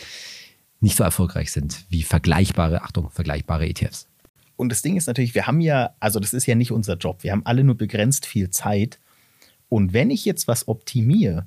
nicht 0.80 0.96
so 0.96 1.02
erfolgreich 1.02 1.50
sind 1.50 1.84
wie 1.88 2.02
vergleichbare, 2.02 2.82
Achtung, 2.82 3.10
vergleichbare 3.10 3.66
ETFs. 3.66 4.06
Und 4.56 4.70
das 4.70 4.82
Ding 4.82 4.96
ist 4.96 5.06
natürlich, 5.06 5.34
wir 5.34 5.46
haben 5.46 5.60
ja, 5.60 5.90
also 6.00 6.20
das 6.20 6.32
ist 6.32 6.46
ja 6.46 6.54
nicht 6.54 6.70
unser 6.70 6.96
Job, 6.96 7.22
wir 7.22 7.32
haben 7.32 7.44
alle 7.44 7.64
nur 7.64 7.76
begrenzt 7.76 8.24
viel 8.26 8.50
Zeit. 8.50 8.98
Und 9.68 9.92
wenn 9.92 10.10
ich 10.10 10.24
jetzt 10.24 10.46
was 10.48 10.68
optimiere, 10.68 11.46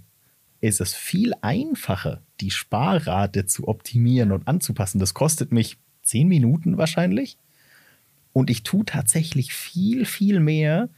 ist 0.62 0.82
es 0.82 0.94
viel 0.94 1.34
einfacher, 1.42 2.22
die 2.42 2.52
Sparrate 2.52 3.46
zu 3.46 3.68
optimieren 3.68 4.32
und 4.32 4.48
anzupassen. 4.48 5.00
Das 5.00 5.14
kostet 5.14 5.52
mich 5.52 5.78
zehn 6.02 6.28
Minuten 6.28 6.78
wahrscheinlich. 6.78 7.38
Und 8.34 8.50
ich 8.50 8.64
tue 8.64 8.86
tatsächlich 8.86 9.54
viel, 9.54 10.06
viel 10.06 10.40
mehr, 10.40 10.90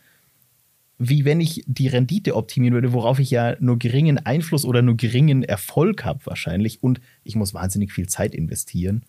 wie 0.97 1.25
wenn 1.25 1.41
ich 1.41 1.63
die 1.65 1.87
Rendite 1.87 2.35
optimieren 2.35 2.75
würde, 2.75 2.93
worauf 2.93 3.19
ich 3.19 3.31
ja 3.31 3.55
nur 3.59 3.79
geringen 3.79 4.19
Einfluss 4.19 4.65
oder 4.65 4.81
nur 4.81 4.97
geringen 4.97 5.43
Erfolg 5.43 6.05
habe 6.05 6.25
wahrscheinlich. 6.25 6.83
Und 6.83 7.01
ich 7.23 7.35
muss 7.35 7.53
wahnsinnig 7.53 7.91
viel 7.91 8.07
Zeit 8.07 8.35
investieren. 8.35 9.03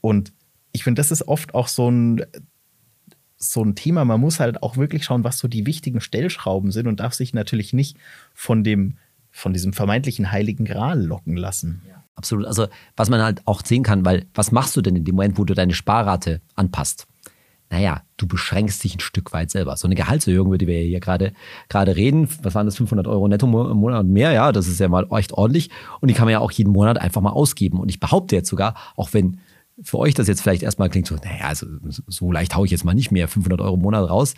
Und 0.00 0.32
ich 0.72 0.84
finde, 0.84 1.00
das 1.00 1.10
ist 1.10 1.26
oft 1.26 1.54
auch 1.54 1.68
so 1.68 1.90
ein, 1.90 2.22
so 3.36 3.64
ein 3.64 3.74
Thema. 3.74 4.04
Man 4.04 4.20
muss 4.20 4.38
halt 4.38 4.62
auch 4.62 4.76
wirklich 4.76 5.04
schauen, 5.04 5.24
was 5.24 5.38
so 5.38 5.48
die 5.48 5.66
wichtigen 5.66 6.00
Stellschrauben 6.00 6.70
sind 6.70 6.86
und 6.86 7.00
darf 7.00 7.14
sich 7.14 7.34
natürlich 7.34 7.72
nicht 7.72 7.96
von 8.32 8.62
dem, 8.62 8.96
von 9.36 9.52
diesem 9.52 9.72
vermeintlichen 9.72 10.32
heiligen 10.32 10.64
Gral 10.64 11.02
locken 11.02 11.36
lassen. 11.36 11.82
Ja. 11.88 12.02
Absolut. 12.14 12.46
Also, 12.46 12.66
was 12.96 13.10
man 13.10 13.20
halt 13.20 13.42
auch 13.44 13.62
sehen 13.64 13.82
kann, 13.82 14.04
weil 14.06 14.24
was 14.34 14.50
machst 14.50 14.74
du 14.76 14.80
denn 14.80 14.96
in 14.96 15.04
dem 15.04 15.16
Moment, 15.16 15.36
wo 15.36 15.44
du 15.44 15.52
deine 15.52 15.74
Sparrate 15.74 16.40
anpasst? 16.54 17.06
naja, 17.70 18.02
du 18.16 18.26
beschränkst 18.28 18.82
dich 18.84 18.94
ein 18.94 19.00
Stück 19.00 19.32
weit 19.32 19.50
selber. 19.50 19.76
So 19.76 19.88
eine 19.88 19.96
Gehaltserhöhung, 19.96 20.48
über 20.48 20.58
die 20.58 20.66
wir 20.66 20.80
hier 20.80 21.00
gerade, 21.00 21.32
gerade 21.68 21.96
reden, 21.96 22.28
was 22.42 22.54
waren 22.54 22.66
das, 22.66 22.76
500 22.76 23.06
Euro 23.08 23.26
netto 23.26 23.46
im 23.46 23.76
Monat 23.76 24.04
und 24.04 24.12
mehr, 24.12 24.32
ja, 24.32 24.52
das 24.52 24.68
ist 24.68 24.78
ja 24.78 24.88
mal 24.88 25.06
echt 25.10 25.32
ordentlich. 25.32 25.70
Und 26.00 26.08
die 26.08 26.14
kann 26.14 26.26
man 26.26 26.32
ja 26.32 26.38
auch 26.38 26.52
jeden 26.52 26.72
Monat 26.72 26.98
einfach 26.98 27.20
mal 27.20 27.30
ausgeben. 27.30 27.80
Und 27.80 27.88
ich 27.88 27.98
behaupte 27.98 28.36
jetzt 28.36 28.48
sogar, 28.48 28.74
auch 28.96 29.12
wenn 29.12 29.40
für 29.82 29.98
euch 29.98 30.14
das 30.14 30.28
jetzt 30.28 30.42
vielleicht 30.42 30.62
erstmal 30.62 30.88
klingt 30.88 31.06
so, 31.06 31.16
naja, 31.16 31.46
also 31.48 31.66
so 32.06 32.32
leicht 32.32 32.54
haue 32.56 32.66
ich 32.66 32.72
jetzt 32.72 32.84
mal 32.84 32.94
nicht 32.94 33.10
mehr 33.10 33.28
500 33.28 33.60
Euro 33.60 33.74
im 33.74 33.82
Monat 33.82 34.08
raus. 34.08 34.34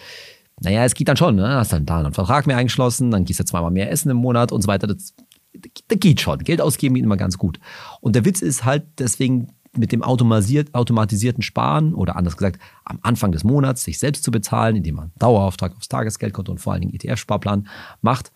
Naja, 0.60 0.84
es 0.84 0.94
geht 0.94 1.08
dann 1.08 1.16
schon, 1.16 1.36
ne? 1.36 1.49
Hast 1.56 1.73
dann 1.73 1.86
da 1.86 1.99
einen 1.99 2.14
Vertrag 2.14 2.47
mehr 2.47 2.56
eingeschlossen, 2.56 3.10
dann 3.10 3.25
gehst 3.25 3.40
du 3.40 3.44
zweimal 3.44 3.71
mehr 3.71 3.90
essen 3.90 4.10
im 4.10 4.16
Monat 4.16 4.52
und 4.52 4.62
so 4.62 4.68
weiter. 4.68 4.86
Das, 4.86 5.14
das 5.52 6.00
geht 6.00 6.21
schon. 6.21 6.40
Geld 6.40 6.60
ausgeben 6.60 6.94
geht 6.94 7.04
immer 7.04 7.16
ganz 7.16 7.38
gut. 7.38 7.58
Und 8.00 8.16
der 8.16 8.25
Witz 8.25 8.42
ist 8.42 8.64
halt, 8.64 8.84
deswegen 8.99 9.49
mit 9.76 9.92
dem 9.92 10.02
automatisiert, 10.02 10.75
automatisierten 10.75 11.42
Sparen 11.42 11.94
oder 11.94 12.16
anders 12.16 12.36
gesagt, 12.36 12.60
am 12.84 12.99
Anfang 13.02 13.32
des 13.32 13.44
Monats 13.44 13.84
sich 13.84 13.99
selbst 13.99 14.25
zu 14.25 14.30
bezahlen, 14.30 14.76
indem 14.76 14.97
man 14.97 15.12
Dauerauftrag 15.18 15.76
aufs 15.76 15.88
Tagesgeldkonto 15.88 16.50
und 16.52 16.58
vor 16.58 16.73
allen 16.73 16.82
Dingen 16.82 16.94
ETF-Sparplan 16.94 17.68
macht, 18.00 18.32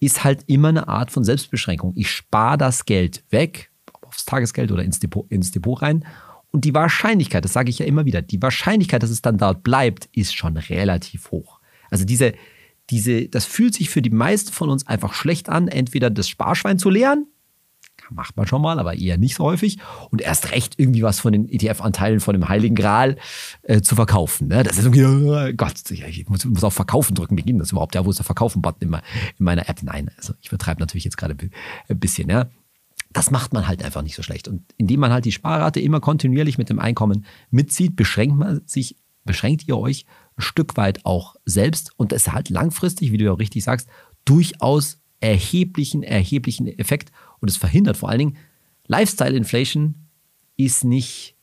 ist 0.00 0.24
halt 0.24 0.44
immer 0.46 0.68
eine 0.68 0.88
Art 0.88 1.10
von 1.10 1.24
Selbstbeschränkung. 1.24 1.92
Ich 1.96 2.10
spare 2.10 2.58
das 2.58 2.84
Geld 2.84 3.24
weg, 3.30 3.70
aufs 4.02 4.24
Tagesgeld 4.24 4.72
oder 4.72 4.84
ins 4.84 5.00
Depot, 5.00 5.30
ins 5.30 5.50
Depot 5.50 5.80
rein. 5.82 6.04
Und 6.50 6.64
die 6.64 6.74
Wahrscheinlichkeit, 6.74 7.44
das 7.44 7.52
sage 7.52 7.70
ich 7.70 7.78
ja 7.78 7.86
immer 7.86 8.04
wieder, 8.04 8.22
die 8.22 8.40
Wahrscheinlichkeit, 8.40 9.02
dass 9.02 9.10
es 9.10 9.22
dann 9.22 9.38
dort 9.38 9.62
bleibt, 9.62 10.08
ist 10.12 10.34
schon 10.34 10.56
relativ 10.56 11.30
hoch. 11.30 11.60
Also 11.90 12.04
diese, 12.04 12.32
diese, 12.90 13.28
das 13.28 13.44
fühlt 13.44 13.74
sich 13.74 13.90
für 13.90 14.02
die 14.02 14.10
meisten 14.10 14.52
von 14.52 14.70
uns 14.70 14.86
einfach 14.86 15.12
schlecht 15.12 15.48
an, 15.48 15.68
entweder 15.68 16.10
das 16.10 16.28
Sparschwein 16.28 16.78
zu 16.78 16.90
leeren 16.90 17.26
macht 18.10 18.36
man 18.36 18.46
schon 18.46 18.62
mal, 18.62 18.78
aber 18.78 18.96
eher 18.96 19.18
nicht 19.18 19.34
so 19.34 19.44
häufig. 19.44 19.78
Und 20.10 20.20
erst 20.20 20.52
recht 20.52 20.74
irgendwie 20.78 21.02
was 21.02 21.20
von 21.20 21.32
den 21.32 21.48
ETF-Anteilen 21.48 22.20
von 22.20 22.34
dem 22.34 22.48
Heiligen 22.48 22.74
Gral 22.74 23.16
äh, 23.62 23.80
zu 23.80 23.96
verkaufen. 23.96 24.48
Ne? 24.48 24.62
Das 24.62 24.78
ist 24.78 24.84
irgendwie, 24.84 25.04
oh 25.04 25.52
Gott, 25.56 25.74
ich 25.90 26.28
muss, 26.28 26.44
muss 26.44 26.64
auf 26.64 26.74
Verkaufen 26.74 27.14
drücken. 27.14 27.36
Wie 27.36 27.42
geht 27.42 27.60
das 27.60 27.72
überhaupt? 27.72 27.94
Ja, 27.94 28.04
wo 28.04 28.10
ist 28.10 28.18
der 28.18 28.24
Verkaufen-Button 28.24 28.88
in, 28.88 28.94
in, 28.94 29.44
meiner 29.44 29.68
App? 29.68 29.82
Nein, 29.82 30.10
also 30.16 30.34
ich 30.40 30.50
betreibe 30.50 30.80
natürlich 30.80 31.04
jetzt 31.04 31.16
gerade 31.16 31.36
ein 31.88 31.98
bisschen. 31.98 32.28
Ja? 32.28 32.48
Das 33.18 33.32
macht 33.32 33.52
man 33.52 33.66
halt 33.66 33.82
einfach 33.82 34.02
nicht 34.02 34.14
so 34.14 34.22
schlecht. 34.22 34.46
Und 34.46 34.62
indem 34.76 35.00
man 35.00 35.12
halt 35.12 35.24
die 35.24 35.32
Sparrate 35.32 35.80
immer 35.80 35.98
kontinuierlich 35.98 36.56
mit 36.56 36.70
dem 36.70 36.78
Einkommen 36.78 37.26
mitzieht, 37.50 37.96
beschränkt 37.96 38.36
man 38.36 38.60
sich, 38.64 38.94
beschränkt 39.24 39.66
ihr 39.66 39.76
euch 39.76 40.06
ein 40.36 40.42
Stück 40.42 40.76
weit 40.76 41.04
auch 41.04 41.34
selbst. 41.44 41.90
Und 41.96 42.12
ist 42.12 42.32
halt 42.32 42.48
langfristig, 42.48 43.10
wie 43.10 43.16
du 43.16 43.24
ja 43.24 43.32
auch 43.32 43.40
richtig 43.40 43.64
sagst, 43.64 43.88
durchaus 44.24 45.00
erheblichen, 45.18 46.04
erheblichen 46.04 46.68
Effekt 46.78 47.10
und 47.40 47.50
es 47.50 47.56
verhindert 47.56 47.96
vor 47.96 48.08
allen 48.08 48.20
Dingen, 48.20 48.36
Lifestyle 48.86 49.36
Inflation 49.36 49.96
ist 50.56 50.84
nicht 50.84 51.34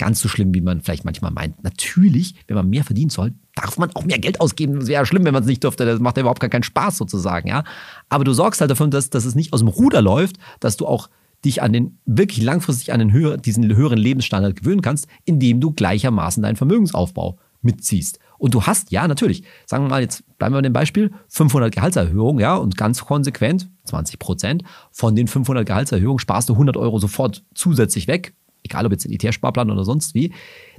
ganz 0.00 0.20
so 0.20 0.28
schlimm, 0.28 0.54
wie 0.54 0.62
man 0.62 0.80
vielleicht 0.80 1.04
manchmal 1.04 1.30
meint. 1.30 1.62
Natürlich, 1.62 2.34
wenn 2.46 2.56
man 2.56 2.70
mehr 2.70 2.84
verdienen 2.84 3.10
soll, 3.10 3.34
darf 3.54 3.76
man 3.76 3.90
auch 3.94 4.04
mehr 4.04 4.18
Geld 4.18 4.40
ausgeben. 4.40 4.80
Das 4.80 4.88
wäre 4.88 5.02
ja 5.02 5.06
schlimm, 5.06 5.26
wenn 5.26 5.34
man 5.34 5.42
es 5.42 5.46
nicht 5.46 5.62
dürfte. 5.62 5.84
Das 5.84 6.00
macht 6.00 6.16
ja 6.16 6.22
überhaupt 6.22 6.40
gar 6.40 6.48
keinen 6.48 6.62
Spaß 6.62 6.96
sozusagen, 6.96 7.48
ja. 7.48 7.64
Aber 8.08 8.24
du 8.24 8.32
sorgst 8.32 8.62
halt 8.62 8.70
dafür, 8.70 8.88
dass, 8.88 9.10
dass 9.10 9.26
es 9.26 9.34
nicht 9.34 9.52
aus 9.52 9.60
dem 9.60 9.68
Ruder 9.68 10.00
läuft, 10.00 10.36
dass 10.58 10.78
du 10.78 10.86
auch 10.86 11.10
dich 11.44 11.62
an 11.62 11.74
den, 11.74 11.98
wirklich 12.06 12.42
langfristig 12.42 12.94
an 12.94 12.98
den 12.98 13.12
höher, 13.12 13.36
diesen 13.36 13.76
höheren 13.76 13.98
Lebensstandard 13.98 14.56
gewöhnen 14.56 14.80
kannst, 14.80 15.06
indem 15.26 15.60
du 15.60 15.70
gleichermaßen 15.70 16.42
deinen 16.42 16.56
Vermögensaufbau 16.56 17.38
mitziehst. 17.60 18.18
Und 18.38 18.54
du 18.54 18.62
hast, 18.62 18.90
ja, 18.90 19.06
natürlich, 19.06 19.42
sagen 19.66 19.84
wir 19.84 19.90
mal, 19.90 20.00
jetzt 20.00 20.24
bleiben 20.38 20.54
wir 20.54 20.58
bei 20.58 20.62
dem 20.62 20.72
Beispiel, 20.72 21.12
500 21.28 21.74
Gehaltserhöhungen, 21.74 22.40
ja, 22.40 22.56
und 22.56 22.78
ganz 22.78 23.04
konsequent, 23.04 23.68
20 23.84 24.18
Prozent 24.18 24.62
von 24.92 25.14
den 25.14 25.28
500 25.28 25.66
Gehaltserhöhungen 25.66 26.20
sparst 26.20 26.48
du 26.48 26.54
100 26.54 26.78
Euro 26.78 26.98
sofort 26.98 27.44
zusätzlich 27.54 28.08
weg, 28.08 28.32
egal 28.62 28.86
ob 28.86 28.92
jetzt 28.92 29.04
in 29.04 29.12
ETF-Sparplan 29.12 29.70
oder 29.70 29.84
sonst 29.84 30.14
wie. 30.14 30.32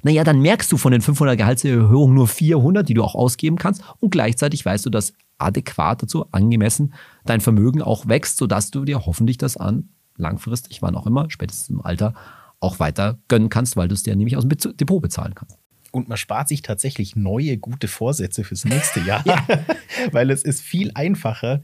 Naja, 0.04 0.24
dann 0.24 0.42
merkst 0.42 0.72
du 0.72 0.78
von 0.78 0.92
den 0.92 1.02
500 1.02 1.38
Gehaltserhöhungen 1.38 2.16
nur 2.16 2.28
400, 2.28 2.88
die 2.88 2.94
du 2.94 3.04
auch 3.04 3.16
ausgeben 3.16 3.58
kannst 3.58 3.84
und 4.00 4.12
gleichzeitig 4.12 4.66
weißt 4.66 4.86
du, 4.86 4.90
dass 4.90 5.14
adäquat 5.38 6.04
dazu 6.04 6.26
angemessen 6.32 6.94
dein 7.26 7.42
Vermögen 7.42 7.82
auch 7.82 8.08
wächst, 8.08 8.38
sodass 8.38 8.72
du 8.72 8.86
dir 8.86 9.06
hoffentlich 9.06 9.38
das 9.38 9.58
an 9.58 9.90
langfristig, 10.18 10.82
wann 10.82 10.96
auch 10.96 11.08
immer, 11.08 11.30
spätestens 11.30 11.70
im 11.70 11.82
Alter, 11.82 12.14
auch 12.60 12.80
weiter 12.80 13.18
gönnen 13.28 13.50
kannst, 13.50 13.76
weil 13.76 13.88
du 13.88 13.96
es 13.96 14.04
dir 14.04 14.16
nämlich 14.16 14.38
aus 14.38 14.48
dem 14.48 14.78
Depot 14.78 15.02
bezahlen 15.02 15.34
kannst 15.34 15.58
und 15.92 16.08
man 16.08 16.18
spart 16.18 16.48
sich 16.48 16.62
tatsächlich 16.62 17.16
neue 17.16 17.58
gute 17.58 17.88
Vorsätze 17.88 18.44
fürs 18.44 18.66
nächste 18.66 19.02
Jahr, 19.02 19.24
ja. 19.26 19.46
weil 20.12 20.32
es 20.32 20.44
ist 20.44 20.62
viel 20.62 20.92
einfacher, 20.96 21.62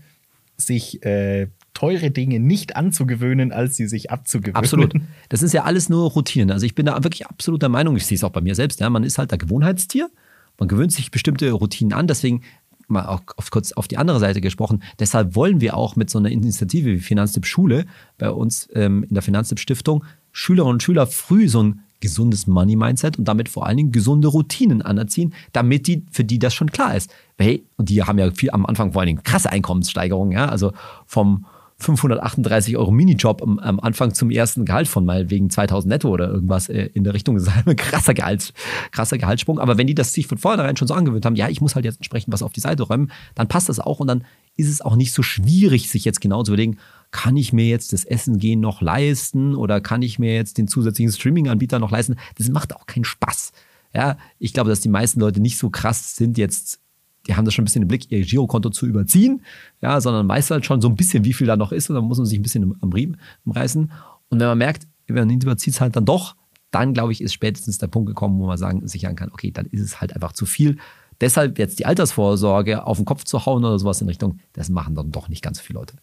sich 0.58 1.04
äh, 1.06 1.48
teure 1.78 2.10
Dinge 2.10 2.40
nicht 2.40 2.76
anzugewöhnen, 2.76 3.52
als 3.52 3.76
sie 3.76 3.88
sich 3.88 4.10
abzugewöhnen. 4.10 4.56
Absolut. 4.56 4.94
Das 5.30 5.44
ist 5.44 5.54
ja 5.54 5.64
alles 5.64 5.90
nur 5.90 6.10
Routinen. 6.10 6.52
Also 6.52 6.66
ich 6.66 6.74
bin 6.74 6.86
da 6.86 7.04
wirklich 7.04 7.28
absolut 7.28 7.62
der 7.62 7.70
Meinung, 7.70 7.98
ich 7.98 8.06
sehe 8.06 8.16
es 8.16 8.24
auch 8.24 8.32
bei 8.32 8.42
mir 8.42 8.56
selbst, 8.56 8.80
ja, 8.80 8.90
man 8.90 9.04
ist 9.04 9.18
halt 9.18 9.30
der 9.30 9.38
Gewohnheitstier, 9.38 10.10
man 10.58 10.68
gewöhnt 10.68 10.92
sich 10.92 11.12
bestimmte 11.12 11.52
Routinen 11.52 11.94
an, 11.94 12.08
deswegen 12.08 12.42
mal 12.88 13.06
auch 13.06 13.22
auf, 13.36 13.52
kurz 13.52 13.74
auf 13.74 13.88
die 13.88 13.98
andere 13.98 14.20
Seite 14.20 14.42
gesprochen. 14.42 14.82
Deshalb 15.00 15.36
wollen 15.36 15.62
wir 15.62 15.76
auch 15.76 15.96
mit 15.96 16.10
so 16.10 16.18
einer 16.18 16.30
Initiative 16.30 16.90
wie 16.90 17.00
Finanztipp 17.00 17.46
Schule 17.46 17.86
bei 18.18 18.32
uns 18.32 18.70
ähm, 18.74 19.04
in 19.04 19.14
der 19.14 19.22
Finanztipp 19.22 19.60
Stiftung 19.60 20.04
Schülerinnen 20.32 20.76
und 20.76 20.84
Schüler 20.84 21.06
früh 21.06 21.48
so 21.50 21.62
ein 21.62 21.82
gesundes 22.00 22.48
Money-Mindset 22.48 23.20
und 23.20 23.28
damit 23.28 23.50
vor 23.50 23.66
allen 23.66 23.78
Dingen 23.78 23.92
gesunde 23.92 24.30
Routinen 24.30 24.82
anerziehen, 24.82 25.34
damit 25.52 25.88
die, 25.88 26.06
für 26.12 26.24
die 26.24 26.40
das 26.40 26.54
schon 26.54 26.72
klar 26.72 26.96
ist. 26.96 27.12
Hey, 27.38 27.64
und 27.76 27.90
die 27.90 28.04
haben 28.04 28.18
ja 28.20 28.32
viel 28.32 28.52
am 28.52 28.66
Anfang 28.66 28.94
vor 28.94 29.02
allen 29.02 29.08
Dingen 29.08 29.24
krasse 29.24 29.52
Einkommenssteigerungen, 29.52 30.32
ja, 30.32 30.48
also 30.48 30.74
vom, 31.06 31.46
538 31.80 32.76
Euro 32.76 32.92
Minijob 32.92 33.44
am, 33.44 33.60
am 33.60 33.80
Anfang 33.80 34.14
zum 34.14 34.32
ersten 34.32 34.66
Gehalt 34.66 34.88
von 34.88 35.06
mal 35.06 35.30
wegen 35.30 35.50
2000 35.50 35.90
netto 35.90 36.10
oder 36.10 36.28
irgendwas 36.28 36.70
äh, 36.70 36.90
in 36.94 37.04
der 37.04 37.14
Richtung. 37.14 37.36
Das 37.36 37.48
ist 37.48 37.68
ein 37.68 37.76
krasser, 37.76 38.16
Gehalts, 38.16 38.52
krasser 38.92 39.18
Gehaltssprung. 39.18 39.60
Aber 39.60 39.78
wenn 39.78 39.86
die 39.86 39.94
das 39.94 40.12
sich 40.12 40.26
von 40.26 40.40
vornherein 40.40 40.76
schon 40.76 40.88
so 40.88 40.96
angewöhnt 40.96 41.26
haben, 41.26 41.36
ja, 41.36 41.50
ich 41.50 41.62
muss 41.62 41.76
halt 41.76 41.86
jetzt 41.86 41.98
entsprechend 41.98 42.34
was 42.34 42.42
auf 42.42 42.52
die 42.52 42.62
Seite 42.62 42.84
räumen, 42.84 43.12
dann 43.36 43.48
passt 43.48 43.70
das 43.70 43.80
auch 43.80 44.00
und 44.00 44.08
dann 44.08 44.24
ist 44.56 44.70
es 44.70 44.82
auch 44.82 44.96
nicht 44.96 45.14
so 45.14 45.22
schwierig, 45.22 45.90
sich 45.90 46.04
jetzt 46.04 46.20
genau 46.20 46.42
zu 46.42 46.52
überlegen, 46.52 46.78
kann 47.12 47.38
ich 47.38 47.54
mir 47.54 47.68
jetzt 47.68 47.94
das 47.94 48.06
Essen 48.06 48.40
gehen 48.40 48.60
noch 48.60 48.82
leisten 48.82 49.56
oder 49.56 49.80
kann 49.80 50.02
ich 50.02 50.18
mir 50.18 50.34
jetzt 50.34 50.58
den 50.58 50.68
zusätzlichen 50.68 51.12
Streaming-Anbieter 51.12 51.78
noch 51.78 51.92
leisten? 51.92 52.16
Das 52.38 52.50
macht 52.50 52.76
auch 52.76 52.88
keinen 52.88 53.06
Spaß. 53.06 53.52
Ja, 53.94 54.18
ich 54.40 54.54
glaube, 54.54 54.70
dass 54.70 54.80
die 54.80 54.90
meisten 54.90 55.20
Leute 55.20 55.40
nicht 55.40 55.58
so 55.58 55.70
krass 55.70 56.16
sind 56.16 56.38
jetzt 56.40 56.80
die 57.28 57.36
haben 57.36 57.46
das 57.46 57.54
schon 57.54 57.64
ein 57.64 57.66
bisschen 57.66 57.82
im 57.82 57.88
Blick, 57.88 58.12
ihr 58.12 58.24
Girokonto 58.24 58.70
zu 58.70 58.86
überziehen, 58.86 59.44
ja, 59.82 60.00
sondern 60.02 60.28
weiß 60.28 60.52
halt 60.52 60.66
schon 60.66 60.82
so 60.82 60.88
ein 60.88 60.96
bisschen, 60.96 61.26
wie 61.26 61.34
viel 61.34 61.48
da 61.48 61.58
noch 61.58 61.72
ist 61.72 61.90
und 61.90 61.96
dann 61.96 62.06
muss 62.06 62.18
man 62.18 62.26
sich 62.26 62.40
ein 62.40 62.44
bisschen 62.44 62.76
am 62.82 62.92
Riemen 62.92 63.18
reißen. 63.46 63.92
Und 64.30 64.40
wenn 64.40 64.48
man 64.48 64.58
merkt, 64.58 64.88
wenn 65.08 65.28
man 65.28 65.42
überzieht 65.42 65.74
es 65.74 65.82
halt 65.82 65.96
dann 65.96 66.06
doch, 66.06 66.36
dann 66.72 66.94
glaube 66.94 67.12
ich, 67.12 67.22
ist 67.22 67.34
spätestens 67.34 67.78
der 67.78 67.88
Punkt 67.88 68.08
gekommen, 68.08 68.40
wo 68.40 68.48
man 68.48 68.58
sagen, 68.58 68.88
sich 68.88 69.02
sagen 69.02 69.16
kann, 69.16 69.32
okay, 69.32 69.52
dann 69.52 69.66
ist 69.68 69.82
es 69.82 70.02
halt 70.02 70.14
einfach 70.14 70.34
zu 70.34 70.46
viel. 70.46 70.78
Deshalb 71.22 71.58
jetzt 71.58 71.80
die 71.80 71.86
Altersvorsorge 71.86 72.86
auf 72.86 72.98
den 72.98 73.06
Kopf 73.06 73.24
zu 73.24 73.46
hauen 73.46 73.64
oder 73.64 73.80
sowas 73.80 74.02
in 74.02 74.08
Richtung, 74.08 74.40
das 74.54 74.70
machen 74.70 74.96
dann 74.96 75.12
doch 75.12 75.30
nicht 75.30 75.42
ganz 75.42 75.60
viele 75.60 75.80
Leute. 75.80 75.96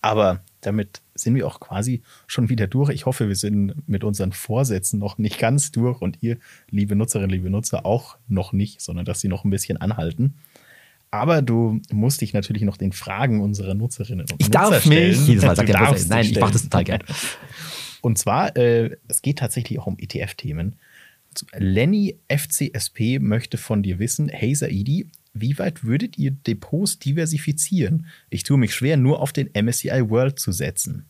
Aber 0.00 0.40
damit 0.62 1.02
sind 1.14 1.34
wir 1.34 1.46
auch 1.46 1.60
quasi 1.60 2.02
schon 2.26 2.48
wieder 2.48 2.66
durch. 2.66 2.90
Ich 2.90 3.04
hoffe, 3.04 3.28
wir 3.28 3.36
sind 3.36 3.86
mit 3.86 4.04
unseren 4.04 4.32
Vorsätzen 4.32 4.98
noch 4.98 5.18
nicht 5.18 5.38
ganz 5.38 5.70
durch 5.72 6.00
und 6.00 6.22
ihr, 6.22 6.38
liebe 6.70 6.96
Nutzerinnen, 6.96 7.30
liebe 7.30 7.50
Nutzer, 7.50 7.84
auch 7.84 8.16
noch 8.28 8.52
nicht, 8.52 8.80
sondern 8.80 9.04
dass 9.04 9.20
sie 9.20 9.28
noch 9.28 9.44
ein 9.44 9.50
bisschen 9.50 9.76
anhalten. 9.76 10.34
Aber 11.10 11.42
du 11.42 11.80
musst 11.90 12.22
dich 12.22 12.32
natürlich 12.32 12.62
noch 12.62 12.78
den 12.78 12.92
Fragen 12.92 13.42
unserer 13.42 13.74
Nutzerinnen 13.74 14.26
und 14.30 14.40
ich 14.40 14.46
Nutzer 14.46 14.70
darf 14.70 14.80
stellen. 14.80 15.10
mich 15.10 15.28
jedes 15.28 15.44
Mal 15.44 15.56
sagen, 15.56 15.72
darfst 15.72 16.08
nein, 16.08 16.24
ich 16.24 16.40
mache 16.40 16.52
das 16.52 16.62
total 16.62 16.84
gerne. 16.84 17.04
Und 18.00 18.18
zwar, 18.18 18.56
äh, 18.56 18.96
es 19.06 19.22
geht 19.22 19.38
tatsächlich 19.38 19.78
auch 19.78 19.86
um 19.86 19.96
ETF-Themen. 19.96 20.74
Lenny 21.54 22.18
FCSP 22.28 23.20
möchte 23.20 23.58
von 23.58 23.82
dir 23.82 24.00
wissen, 24.00 24.28
hey 24.28 24.54
Saidi, 24.54 25.06
wie 25.34 25.58
weit 25.58 25.84
würdet 25.84 26.18
ihr 26.18 26.30
Depots 26.30 26.98
diversifizieren? 26.98 28.06
Ich 28.30 28.42
tue 28.42 28.58
mich 28.58 28.74
schwer, 28.74 28.96
nur 28.96 29.20
auf 29.20 29.32
den 29.32 29.50
MSCI 29.54 30.10
World 30.10 30.38
zu 30.38 30.52
setzen. 30.52 31.06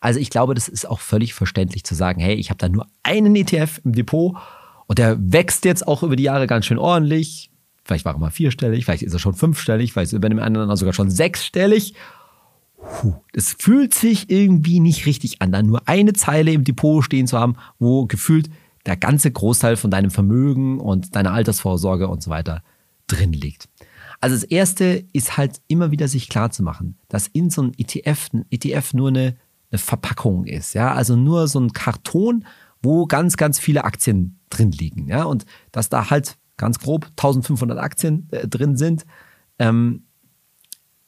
Also 0.00 0.18
ich 0.18 0.30
glaube, 0.30 0.54
das 0.54 0.68
ist 0.68 0.88
auch 0.88 1.00
völlig 1.00 1.34
verständlich 1.34 1.84
zu 1.84 1.94
sagen, 1.94 2.20
hey, 2.20 2.34
ich 2.34 2.50
habe 2.50 2.58
da 2.58 2.68
nur 2.68 2.86
einen 3.02 3.36
ETF 3.36 3.80
im 3.84 3.92
Depot 3.92 4.36
und 4.86 4.98
der 4.98 5.16
wächst 5.20 5.64
jetzt 5.64 5.86
auch 5.86 6.02
über 6.02 6.16
die 6.16 6.24
Jahre 6.24 6.46
ganz 6.46 6.66
schön 6.66 6.78
ordentlich. 6.78 7.50
Vielleicht 7.84 8.04
war 8.04 8.14
er 8.14 8.18
mal 8.18 8.30
vierstellig, 8.30 8.84
vielleicht 8.84 9.02
ist 9.02 9.12
er 9.12 9.18
schon 9.18 9.34
fünfstellig, 9.34 9.92
vielleicht 9.92 10.08
ist 10.08 10.14
er 10.14 10.20
bei 10.20 10.28
dem 10.28 10.38
anderen 10.38 10.74
sogar 10.76 10.94
schon 10.94 11.10
sechsstellig. 11.10 11.94
Puh, 12.76 13.14
das 13.32 13.54
fühlt 13.58 13.94
sich 13.94 14.30
irgendwie 14.30 14.80
nicht 14.80 15.06
richtig 15.06 15.42
an, 15.42 15.52
da 15.52 15.62
nur 15.62 15.86
eine 15.86 16.14
Zeile 16.14 16.52
im 16.52 16.64
Depot 16.64 17.04
stehen 17.04 17.26
zu 17.26 17.38
haben, 17.38 17.56
wo 17.78 18.06
gefühlt 18.06 18.50
der 18.86 18.96
ganze 18.96 19.30
Großteil 19.30 19.76
von 19.76 19.90
deinem 19.90 20.10
Vermögen 20.10 20.80
und 20.80 21.14
deiner 21.14 21.32
Altersvorsorge 21.32 22.08
und 22.08 22.22
so 22.22 22.30
weiter 22.30 22.62
drin 23.10 23.32
liegt. 23.32 23.68
Also 24.20 24.36
das 24.36 24.44
erste 24.44 25.04
ist 25.12 25.36
halt 25.36 25.60
immer 25.66 25.90
wieder 25.90 26.06
sich 26.06 26.28
klar 26.28 26.50
zu 26.50 26.62
machen, 26.62 26.98
dass 27.08 27.26
in 27.28 27.50
so 27.50 27.62
einem 27.62 27.72
ETF, 27.76 28.28
ein 28.32 28.44
ETF 28.50 28.92
nur 28.92 29.08
eine, 29.08 29.36
eine 29.70 29.78
Verpackung 29.78 30.44
ist, 30.44 30.74
ja, 30.74 30.92
also 30.92 31.16
nur 31.16 31.48
so 31.48 31.58
ein 31.58 31.72
Karton, 31.72 32.44
wo 32.82 33.06
ganz, 33.06 33.36
ganz 33.36 33.58
viele 33.58 33.84
Aktien 33.84 34.38
drin 34.50 34.72
liegen, 34.72 35.08
ja, 35.08 35.24
und 35.24 35.46
dass 35.72 35.88
da 35.88 36.10
halt 36.10 36.36
ganz 36.56 36.78
grob 36.78 37.06
1500 37.06 37.78
Aktien 37.78 38.28
äh, 38.32 38.46
drin 38.46 38.76
sind, 38.76 39.06
ähm, 39.58 40.04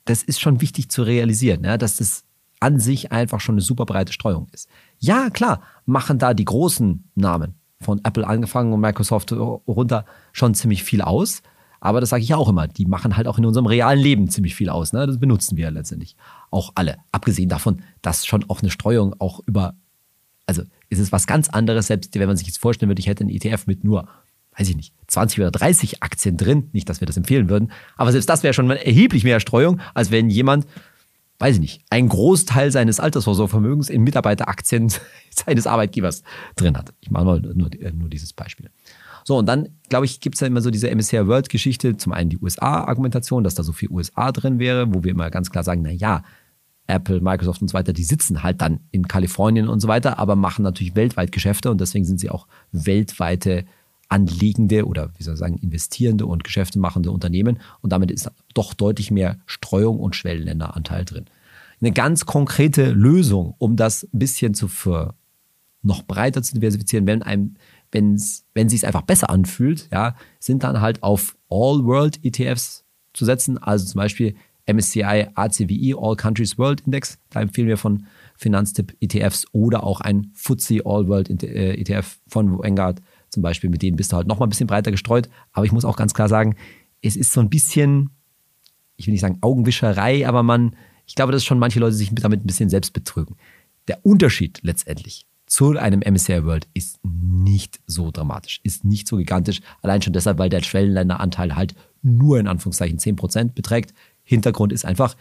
das 0.05 0.23
ist 0.23 0.41
schon 0.41 0.61
wichtig 0.61 0.91
zu 0.91 1.03
realisieren, 1.03 1.65
ja, 1.65 1.77
dass 1.77 1.97
das 1.97 2.25
an 2.61 2.79
sich 2.79 3.13
einfach 3.13 3.41
schon 3.41 3.57
eine 3.57 3.63
super 3.63 3.85
breite 3.85 4.13
Streuung 4.13 4.49
ist. 4.53 4.69
Ja, 4.99 5.31
klar, 5.31 5.63
machen 5.85 6.19
da 6.19 6.33
die 6.33 6.45
großen 6.45 7.11
Namen 7.15 7.55
von 7.81 8.01
Apple 8.05 8.27
angefangen 8.27 8.73
und 8.73 8.81
Microsoft 8.81 9.33
runter 9.33 10.05
schon 10.33 10.55
ziemlich 10.55 10.85
viel 10.85 11.03
aus. 11.03 11.43
Aber 11.83 12.01
das 12.01 12.11
sage 12.11 12.23
ich 12.23 12.29
ja 12.29 12.37
auch 12.37 12.49
immer, 12.49 12.69
die 12.69 12.87
machen 12.87 13.17
halt 13.17 13.27
auch 13.27 13.39
in 13.39 13.45
unserem 13.45 13.67
realen 13.67 13.99
Leben 13.99 14.31
ziemlich 14.31 14.55
viel 14.55 14.71
aus. 14.71 14.93
Ne? 14.93 15.05
Das 15.05 15.19
benutzen 15.19 15.57
wir 15.57 15.69
letztendlich 15.73 16.15
auch 16.53 16.71
alle. 16.77 16.99
Abgesehen 17.11 17.49
davon, 17.49 17.83
dass 18.03 18.25
schon 18.25 18.49
auch 18.49 18.63
eine 18.63 18.71
Streuung 18.71 19.17
auch 19.19 19.41
über, 19.47 19.75
also 20.47 20.63
ist 20.91 21.01
es 21.01 21.11
was 21.11 21.27
ganz 21.27 21.49
anderes, 21.49 21.89
selbst 21.89 22.15
wenn 22.15 22.29
man 22.29 22.37
sich 22.37 22.47
jetzt 22.47 22.61
vorstellen 22.61 22.89
würde, 22.89 23.01
ich 23.01 23.09
hätte 23.09 23.25
einen 23.25 23.31
ETF 23.31 23.67
mit 23.67 23.83
nur, 23.83 24.07
weiß 24.57 24.69
ich 24.69 24.77
nicht, 24.77 24.95
20 25.09 25.41
oder 25.41 25.51
30 25.51 26.05
Aktien 26.05 26.37
drin. 26.37 26.71
Nicht, 26.73 26.89
dass 26.89 27.01
wir 27.01 27.07
das 27.07 27.17
empfehlen 27.17 27.51
würden, 27.51 27.73
aber 27.97 28.13
selbst 28.13 28.29
das 28.29 28.45
wäre 28.45 28.55
schon 28.55 28.71
erheblich 28.71 29.25
mehr 29.25 29.41
Streuung, 29.41 29.81
als 29.93 30.13
wenn 30.13 30.31
jemand, 30.31 30.69
weiß 31.41 31.57
ich 31.57 31.61
nicht, 31.61 31.83
einen 31.91 32.09
Großteil 32.09 32.71
seines 32.71 33.01
Altersvorsorgevermögens 33.01 33.91
in 33.91 34.05
Mitarbeiteraktien 34.05 34.93
seines 35.31 35.67
Arbeitgebers 35.67 36.23
drin 36.55 36.77
hat. 36.77 36.95
Ich 37.01 37.11
mache 37.11 37.25
mal 37.25 37.41
nur, 37.41 37.71
nur 37.93 38.09
dieses 38.09 38.33
Beispiel. 38.35 38.71
So, 39.25 39.39
und 39.39 39.47
dann, 39.47 39.69
glaube 39.89 40.07
ich, 40.07 40.21
gibt 40.21 40.35
es 40.35 40.41
ja 40.41 40.47
immer 40.47 40.61
so 40.61 40.71
diese 40.71 40.95
MSCI 40.95 41.27
World-Geschichte. 41.27 41.97
Zum 41.97 42.13
einen 42.13 42.31
die 42.31 42.39
USA-Argumentation, 42.39 43.45
dass 43.45 43.55
da 43.55 43.63
so 43.63 43.73
viel 43.73 43.91
USA 43.91 44.33
drin 44.33 44.59
wäre, 44.59 44.93
wo 44.95 45.05
wir 45.05 45.13
immer 45.13 45.31
ganz 45.31 45.51
klar 45.51 45.65
sagen, 45.65 45.83
na 45.83 45.91
ja, 45.91 46.23
Apple, 46.87 47.21
Microsoft 47.21 47.63
und 47.63 47.69
so 47.69 47.75
weiter, 47.75 47.93
die 47.93 48.05
sitzen 48.05 48.43
halt 48.43 48.61
dann 48.61 48.81
in 48.91 49.07
Kalifornien 49.07 49.69
und 49.69 49.81
so 49.81 49.89
weiter, 49.89 50.19
aber 50.19 50.37
machen 50.37 50.63
natürlich 50.63 50.97
weltweit 50.97 51.33
Geschäfte 51.33 51.71
und 51.71 51.81
deswegen 51.81 52.05
sind 52.05 52.19
sie 52.19 52.31
auch 52.31 52.47
weltweite 52.73 53.65
anlegende 54.09 54.87
oder 54.87 55.11
wie 55.17 55.23
soll 55.23 55.35
ich 55.35 55.41
sagen, 55.41 55.57
investierende 55.59 56.27
und 56.27 56.45
Geschäfte 56.45 56.79
machende 56.79 57.11
Unternehmen 57.11 57.61
und 57.81 57.93
damit 57.93 58.11
ist 58.11 58.31
doch 58.53 58.75
deutlich 58.75 59.11
mehr 59.11 59.39
Streuung 59.47 60.01
und 60.01 60.17
Schwellenländeranteil 60.17 61.05
drin. 61.05 61.25
Eine 61.81 61.93
ganz 61.93 62.27
konkrete 62.27 62.91
Lösung, 62.91 63.55
um 63.59 63.77
das 63.77 64.05
ein 64.05 64.19
bisschen 64.19 64.55
zu 64.55 64.69
für 64.69 65.15
noch 65.83 66.03
breiter 66.03 66.43
zu 66.43 66.55
diversifizieren, 66.55 67.07
wenn 67.07 67.23
einem 67.23 67.57
wenn's, 67.93 68.45
wenn 68.55 68.67
es 68.67 68.73
sich 68.73 68.87
einfach 68.87 69.03
besser 69.03 69.31
anfühlt, 69.31 69.89
ja, 69.93 70.17
sind 70.41 70.65
dann 70.65 70.81
halt 70.81 71.03
auf 71.03 71.37
All-World-ETFs 71.49 72.85
zu 73.13 73.25
setzen, 73.25 73.59
also 73.59 73.87
zum 73.87 73.99
Beispiel 73.99 74.35
MSCI 74.67 75.29
ACWI 75.35 75.95
All 75.99 76.17
Countries 76.17 76.59
World 76.59 76.83
Index, 76.83 77.19
da 77.31 77.41
empfehlen 77.41 77.69
wir 77.69 77.77
von 77.77 78.07
Finanztipp 78.37 78.97
ETFs 79.01 79.47
oder 79.53 79.85
auch 79.85 80.01
ein 80.01 80.31
FTSE 80.35 80.81
All 80.85 81.09
World 81.09 81.31
ETF 81.43 82.19
von 82.29 82.59
Vanguard. 82.59 83.01
Zum 83.29 83.43
Beispiel, 83.43 83.71
mit 83.71 83.83
denen 83.83 83.97
bist 83.97 84.13
du 84.13 84.17
halt 84.17 84.27
nochmal 84.27 84.47
ein 84.47 84.51
bisschen 84.51 84.67
breiter 84.67 84.91
gestreut, 84.91 85.29
aber 85.53 85.65
ich 85.65 85.73
muss 85.73 85.85
auch 85.85 85.97
ganz 85.97 86.15
klar 86.15 86.29
sagen, 86.29 86.57
es 87.01 87.17
ist 87.17 87.33
so 87.33 87.41
ein 87.41 87.51
bisschen, 87.51 88.11
ich 88.97 89.07
will 89.07 89.13
nicht 89.13 89.21
sagen 89.21 89.39
Augenwischerei, 89.41 90.27
aber 90.27 90.43
man, 90.43 90.77
ich 91.07 91.15
glaube, 91.15 91.33
dass 91.33 91.45
schon 91.45 91.59
manche 91.59 91.81
Leute 91.81 91.95
sich 91.95 92.15
damit 92.15 92.45
ein 92.45 92.47
bisschen 92.47 92.71
selbst 92.71 92.93
betrügen. 92.93 93.37
Der 93.89 94.05
Unterschied 94.05 94.61
letztendlich 94.63 95.27
zu 95.53 95.77
einem 95.77 96.01
MSCI 96.01 96.47
World 96.47 96.67
ist 96.73 96.99
nicht 97.03 97.79
so 97.87 98.11
dramatisch, 98.11 98.61
ist 98.63 98.87
nicht 98.87 99.07
so 99.07 99.19
gigantisch. 99.19 99.61
Allein 99.83 100.01
schon 100.01 100.15
deshalb, 100.15 100.39
weil 100.39 100.49
der 100.49 100.63
Schwellenländeranteil 100.63 101.55
halt 101.55 101.75
nur 102.01 102.41
in 102.41 102.47
Anführungszeichen 102.47 102.99
10% 102.99 103.53
beträgt. 103.53 103.93
Hintergrund 104.25 104.73
ist 104.73 104.87
einfach 104.87 105.15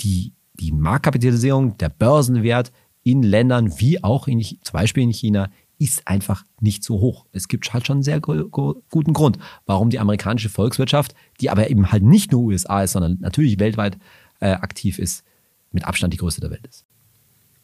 die, 0.00 0.34
die 0.52 0.70
Marktkapitalisierung, 0.72 1.78
der 1.78 1.88
Börsenwert 1.88 2.72
in 3.04 3.22
Ländern 3.22 3.80
wie 3.80 4.04
auch 4.04 4.28
in, 4.28 4.42
zum 4.42 4.72
Beispiel 4.74 5.02
in 5.02 5.14
China 5.14 5.50
ist 5.78 6.06
einfach 6.06 6.44
nicht 6.60 6.84
so 6.84 7.00
hoch. 7.00 7.24
Es 7.32 7.48
gibt 7.48 7.72
halt 7.72 7.86
schon 7.86 7.96
einen 7.96 8.02
sehr 8.02 8.20
guten 8.20 9.14
Grund, 9.14 9.38
warum 9.64 9.88
die 9.88 9.98
amerikanische 9.98 10.50
Volkswirtschaft, 10.50 11.14
die 11.40 11.48
aber 11.48 11.70
eben 11.70 11.90
halt 11.90 12.02
nicht 12.02 12.32
nur 12.32 12.42
USA 12.42 12.82
ist, 12.82 12.92
sondern 12.92 13.16
natürlich 13.20 13.58
weltweit 13.58 13.96
äh, 14.40 14.50
aktiv 14.50 14.98
ist, 14.98 15.24
mit 15.72 15.86
Abstand 15.86 16.12
die 16.12 16.18
größte 16.18 16.42
der 16.42 16.50
Welt 16.50 16.66
ist. 16.66 16.84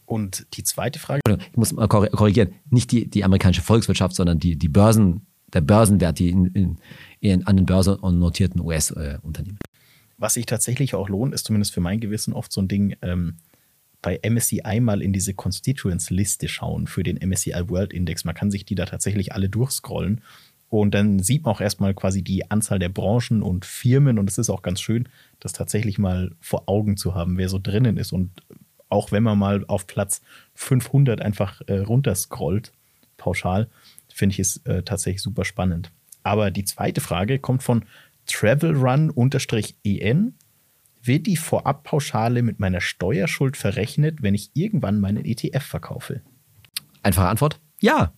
Und 0.06 0.46
die 0.54 0.62
zweite 0.62 0.98
Frage. 0.98 1.20
Ich 1.28 1.56
muss 1.56 1.72
mal 1.72 1.88
korrigieren. 1.88 2.54
Nicht 2.70 2.92
die, 2.92 3.10
die 3.10 3.24
amerikanische 3.24 3.62
Volkswirtschaft, 3.62 4.14
sondern 4.14 4.38
die, 4.38 4.56
die 4.56 4.68
Börsen, 4.68 5.26
der 5.52 5.60
Börsenwert, 5.60 6.18
die 6.18 6.30
in, 6.30 6.46
in, 6.46 6.78
in 7.20 7.46
an 7.46 7.56
den 7.56 7.66
Börsen 7.66 7.98
notierten 8.18 8.60
US-Unternehmen. 8.60 9.58
Was 10.18 10.34
sich 10.34 10.46
tatsächlich 10.46 10.94
auch 10.94 11.08
lohnt, 11.08 11.34
ist 11.34 11.44
zumindest 11.46 11.74
für 11.74 11.80
mein 11.80 12.00
Gewissen 12.00 12.32
oft 12.32 12.52
so 12.52 12.62
ein 12.62 12.68
Ding, 12.68 12.96
ähm, 13.02 13.34
bei 14.06 14.20
MSCI 14.22 14.78
mal 14.80 15.02
in 15.02 15.12
diese 15.12 15.34
Constituents-Liste 15.34 16.46
schauen 16.46 16.86
für 16.86 17.02
den 17.02 17.16
MSCI 17.16 17.68
World 17.68 17.92
Index. 17.92 18.24
Man 18.24 18.36
kann 18.36 18.52
sich 18.52 18.64
die 18.64 18.76
da 18.76 18.86
tatsächlich 18.86 19.32
alle 19.32 19.48
durchscrollen. 19.48 20.20
Und 20.68 20.94
dann 20.94 21.20
sieht 21.20 21.44
man 21.44 21.54
auch 21.54 21.60
erstmal 21.60 21.92
quasi 21.94 22.22
die 22.22 22.48
Anzahl 22.50 22.78
der 22.78 22.88
Branchen 22.88 23.42
und 23.42 23.64
Firmen. 23.64 24.18
Und 24.18 24.30
es 24.30 24.38
ist 24.38 24.50
auch 24.50 24.62
ganz 24.62 24.80
schön, 24.80 25.08
das 25.40 25.52
tatsächlich 25.52 25.98
mal 25.98 26.32
vor 26.40 26.68
Augen 26.68 26.96
zu 26.96 27.14
haben, 27.16 27.36
wer 27.36 27.48
so 27.48 27.58
drinnen 27.58 27.96
ist. 27.96 28.12
Und 28.12 28.30
auch 28.88 29.12
wenn 29.12 29.22
man 29.22 29.38
mal 29.38 29.64
auf 29.66 29.86
Platz 29.86 30.22
500 30.54 31.20
einfach 31.20 31.60
äh, 31.66 31.78
runterscrollt, 31.78 32.72
pauschal, 33.16 33.68
finde 34.12 34.34
ich 34.34 34.40
es 34.40 34.58
äh, 34.64 34.82
tatsächlich 34.82 35.22
super 35.22 35.44
spannend. 35.44 35.90
Aber 36.22 36.50
die 36.50 36.64
zweite 36.64 37.00
Frage 37.00 37.38
kommt 37.38 37.62
von 37.62 37.84
travelrun-en. 38.26 40.34
Wird 41.02 41.26
die 41.26 41.36
Vorabpauschale 41.36 42.42
mit 42.42 42.58
meiner 42.58 42.80
Steuerschuld 42.80 43.56
verrechnet, 43.56 44.22
wenn 44.22 44.34
ich 44.34 44.50
irgendwann 44.54 44.98
meinen 44.98 45.24
ETF 45.24 45.62
verkaufe? 45.62 46.22
Einfache 47.02 47.28
Antwort: 47.28 47.60
Ja. 47.80 48.12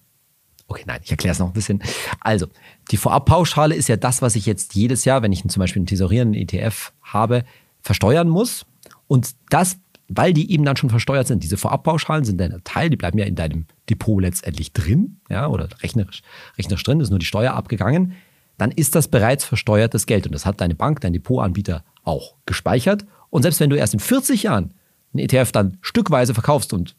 Okay, 0.69 0.85
nein, 0.87 1.01
ich 1.03 1.11
erkläre 1.11 1.33
es 1.33 1.39
noch 1.39 1.49
ein 1.49 1.55
bisschen. 1.55 1.83
Also, 2.21 2.47
die 2.91 2.99
Vorabpauschale 2.99 3.75
ist 3.75 3.89
ja 3.89 3.97
das, 3.97 4.21
was 4.21 4.37
ich 4.37 4.47
jetzt 4.47 4.75
jedes 4.75 5.07
Jahr, 5.07 5.23
wenn 5.23 5.33
ich 5.33 5.47
zum 5.47 5.61
Beispiel 5.61 5.81
einen 5.81 5.87
tesorierenden 5.87 6.41
ETF 6.41 6.93
habe, 7.03 7.45
versteuern 7.81 8.29
muss. 8.29 8.67
Und 9.07 9.35
das, 9.51 9.79
weil 10.09 10.33
die 10.33 10.51
eben 10.51 10.65
dann 10.65 10.77
schon 10.77 10.91
versteuert 10.91 11.27
sind, 11.27 11.45
diese 11.45 11.57
Vorabpauschalen 11.57 12.25
sind 12.25 12.39
dann 12.41 12.63
Teil, 12.65 12.91
die 12.91 12.97
bleiben 12.97 13.19
ja 13.19 13.27
in 13.27 13.35
deinem 13.35 13.67
Depot 13.89 14.21
letztendlich 14.21 14.73
drin, 14.73 15.21
ja, 15.29 15.47
oder 15.47 15.69
rechnerisch, 15.83 16.23
rechnerisch 16.57 16.83
drin, 16.83 17.01
ist 17.01 17.11
nur 17.11 17.19
die 17.19 17.27
Steuer 17.27 17.53
abgegangen, 17.53 18.15
dann 18.57 18.73
ist 18.73 18.95
das 18.95 19.09
bereits 19.09 19.45
versteuertes 19.45 20.07
Geld. 20.07 20.27
Und 20.27 20.33
das 20.33 20.47
hat 20.47 20.61
deine 20.61 20.75
Bank, 20.75 21.01
dein 21.01 21.13
Depotanbieter 21.13 21.85
auch 22.03 22.35
gespeichert. 22.47 23.07
Und 23.31 23.43
selbst 23.43 23.61
wenn 23.61 23.71
du 23.71 23.77
erst 23.77 23.95
in 23.95 24.01
40 24.01 24.43
Jahren 24.43 24.75
einen 25.13 25.25
ETF 25.25 25.53
dann 25.53 25.79
stückweise 25.81 26.35
verkaufst 26.35 26.73
und, 26.73 26.97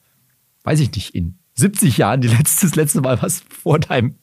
weiß 0.63 0.79
ich 0.79 0.91
nicht, 0.93 1.15
in 1.15 1.37
70 1.55 1.97
Jahren 1.97 2.21
die 2.21 2.27
letzte, 2.27 2.67
das 2.67 2.75
letzte 2.75 3.01
Mal 3.01 3.21
was 3.21 3.43
vor 3.49 3.79
deinem, 3.79 4.15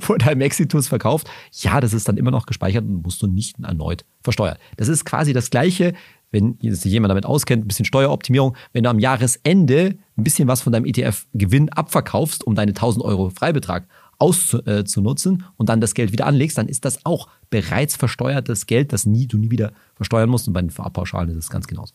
vor 0.00 0.18
deinem 0.18 0.40
Exitus 0.40 0.88
verkauft, 0.88 1.30
ja, 1.52 1.80
das 1.80 1.92
ist 1.92 2.08
dann 2.08 2.16
immer 2.16 2.30
noch 2.30 2.46
gespeichert 2.46 2.84
und 2.84 3.02
musst 3.02 3.22
du 3.22 3.26
nicht 3.26 3.58
erneut 3.60 4.04
versteuern. 4.22 4.56
Das 4.76 4.88
ist 4.88 5.04
quasi 5.04 5.32
das 5.32 5.50
Gleiche, 5.50 5.94
wenn 6.32 6.58
sich 6.60 6.90
jemand 6.90 7.10
damit 7.10 7.26
auskennt, 7.26 7.64
ein 7.64 7.68
bisschen 7.68 7.84
Steueroptimierung, 7.84 8.56
wenn 8.72 8.84
du 8.84 8.90
am 8.90 8.98
Jahresende 8.98 9.96
ein 10.16 10.24
bisschen 10.24 10.48
was 10.48 10.62
von 10.62 10.72
deinem 10.72 10.86
ETF-Gewinn 10.86 11.68
abverkaufst, 11.68 12.44
um 12.44 12.54
deine 12.54 12.70
1000 12.70 13.04
Euro 13.04 13.30
Freibetrag 13.30 13.86
auszunutzen 14.18 15.44
und 15.56 15.68
dann 15.68 15.80
das 15.80 15.94
Geld 15.94 16.12
wieder 16.12 16.26
anlegst, 16.26 16.56
dann 16.56 16.68
ist 16.68 16.84
das 16.84 17.04
auch 17.04 17.28
bereits 17.50 17.96
versteuertes 17.96 18.66
Geld, 18.66 18.92
das 18.92 19.04
nie, 19.04 19.26
du 19.26 19.36
nie 19.36 19.50
wieder 19.50 19.72
versteuern 19.94 20.30
musst. 20.30 20.46
Und 20.46 20.54
bei 20.54 20.60
den 20.60 20.70
Vorabpauschalen 20.70 21.30
ist 21.30 21.36
es 21.36 21.50
ganz 21.50 21.66
genauso. 21.66 21.94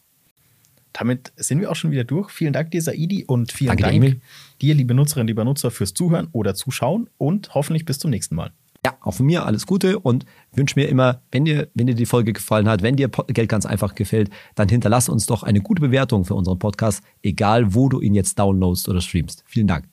Damit 0.93 1.31
sind 1.35 1.61
wir 1.61 1.71
auch 1.71 1.75
schon 1.75 1.91
wieder 1.91 2.03
durch. 2.03 2.31
Vielen 2.31 2.53
Dank 2.53 2.71
dir, 2.71 2.81
Saidi, 2.81 3.23
und 3.25 3.51
vielen 3.51 3.77
Danke 3.77 3.83
Dank 3.83 4.21
dir, 4.61 4.73
liebe 4.73 4.93
Nutzerinnen, 4.93 5.27
lieber 5.27 5.45
Nutzer, 5.45 5.71
fürs 5.71 5.93
Zuhören 5.93 6.27
oder 6.31 6.55
Zuschauen 6.55 7.09
und 7.17 7.53
hoffentlich 7.53 7.85
bis 7.85 7.99
zum 7.99 8.09
nächsten 8.09 8.35
Mal. 8.35 8.51
Ja, 8.87 8.95
auch 9.01 9.15
von 9.15 9.25
mir 9.25 9.45
alles 9.45 9.65
Gute 9.65 9.99
und 9.99 10.23
wünsche 10.53 10.79
mir 10.79 10.87
immer, 10.87 11.21
wenn 11.29 11.43
dir, 11.43 11.67
wenn 11.73 11.87
dir 11.87 11.93
die 11.93 12.05
Folge 12.05 12.31
gefallen 12.31 12.69
hat, 12.69 12.83
wenn 12.83 12.95
dir 12.95 13.09
Geld 13.09 13.49
ganz 13.49 13.65
einfach 13.65 13.95
gefällt, 13.95 14.29
dann 14.55 14.69
hinterlass 14.69 15.09
uns 15.09 15.25
doch 15.25 15.43
eine 15.43 15.59
gute 15.59 15.81
Bewertung 15.81 16.23
für 16.23 16.35
unseren 16.35 16.57
Podcast, 16.57 17.03
egal 17.21 17.75
wo 17.75 17.89
du 17.89 17.99
ihn 17.99 18.15
jetzt 18.15 18.39
downloadst 18.39 18.87
oder 18.87 19.01
streamst. 19.01 19.43
Vielen 19.45 19.67
Dank. 19.67 19.89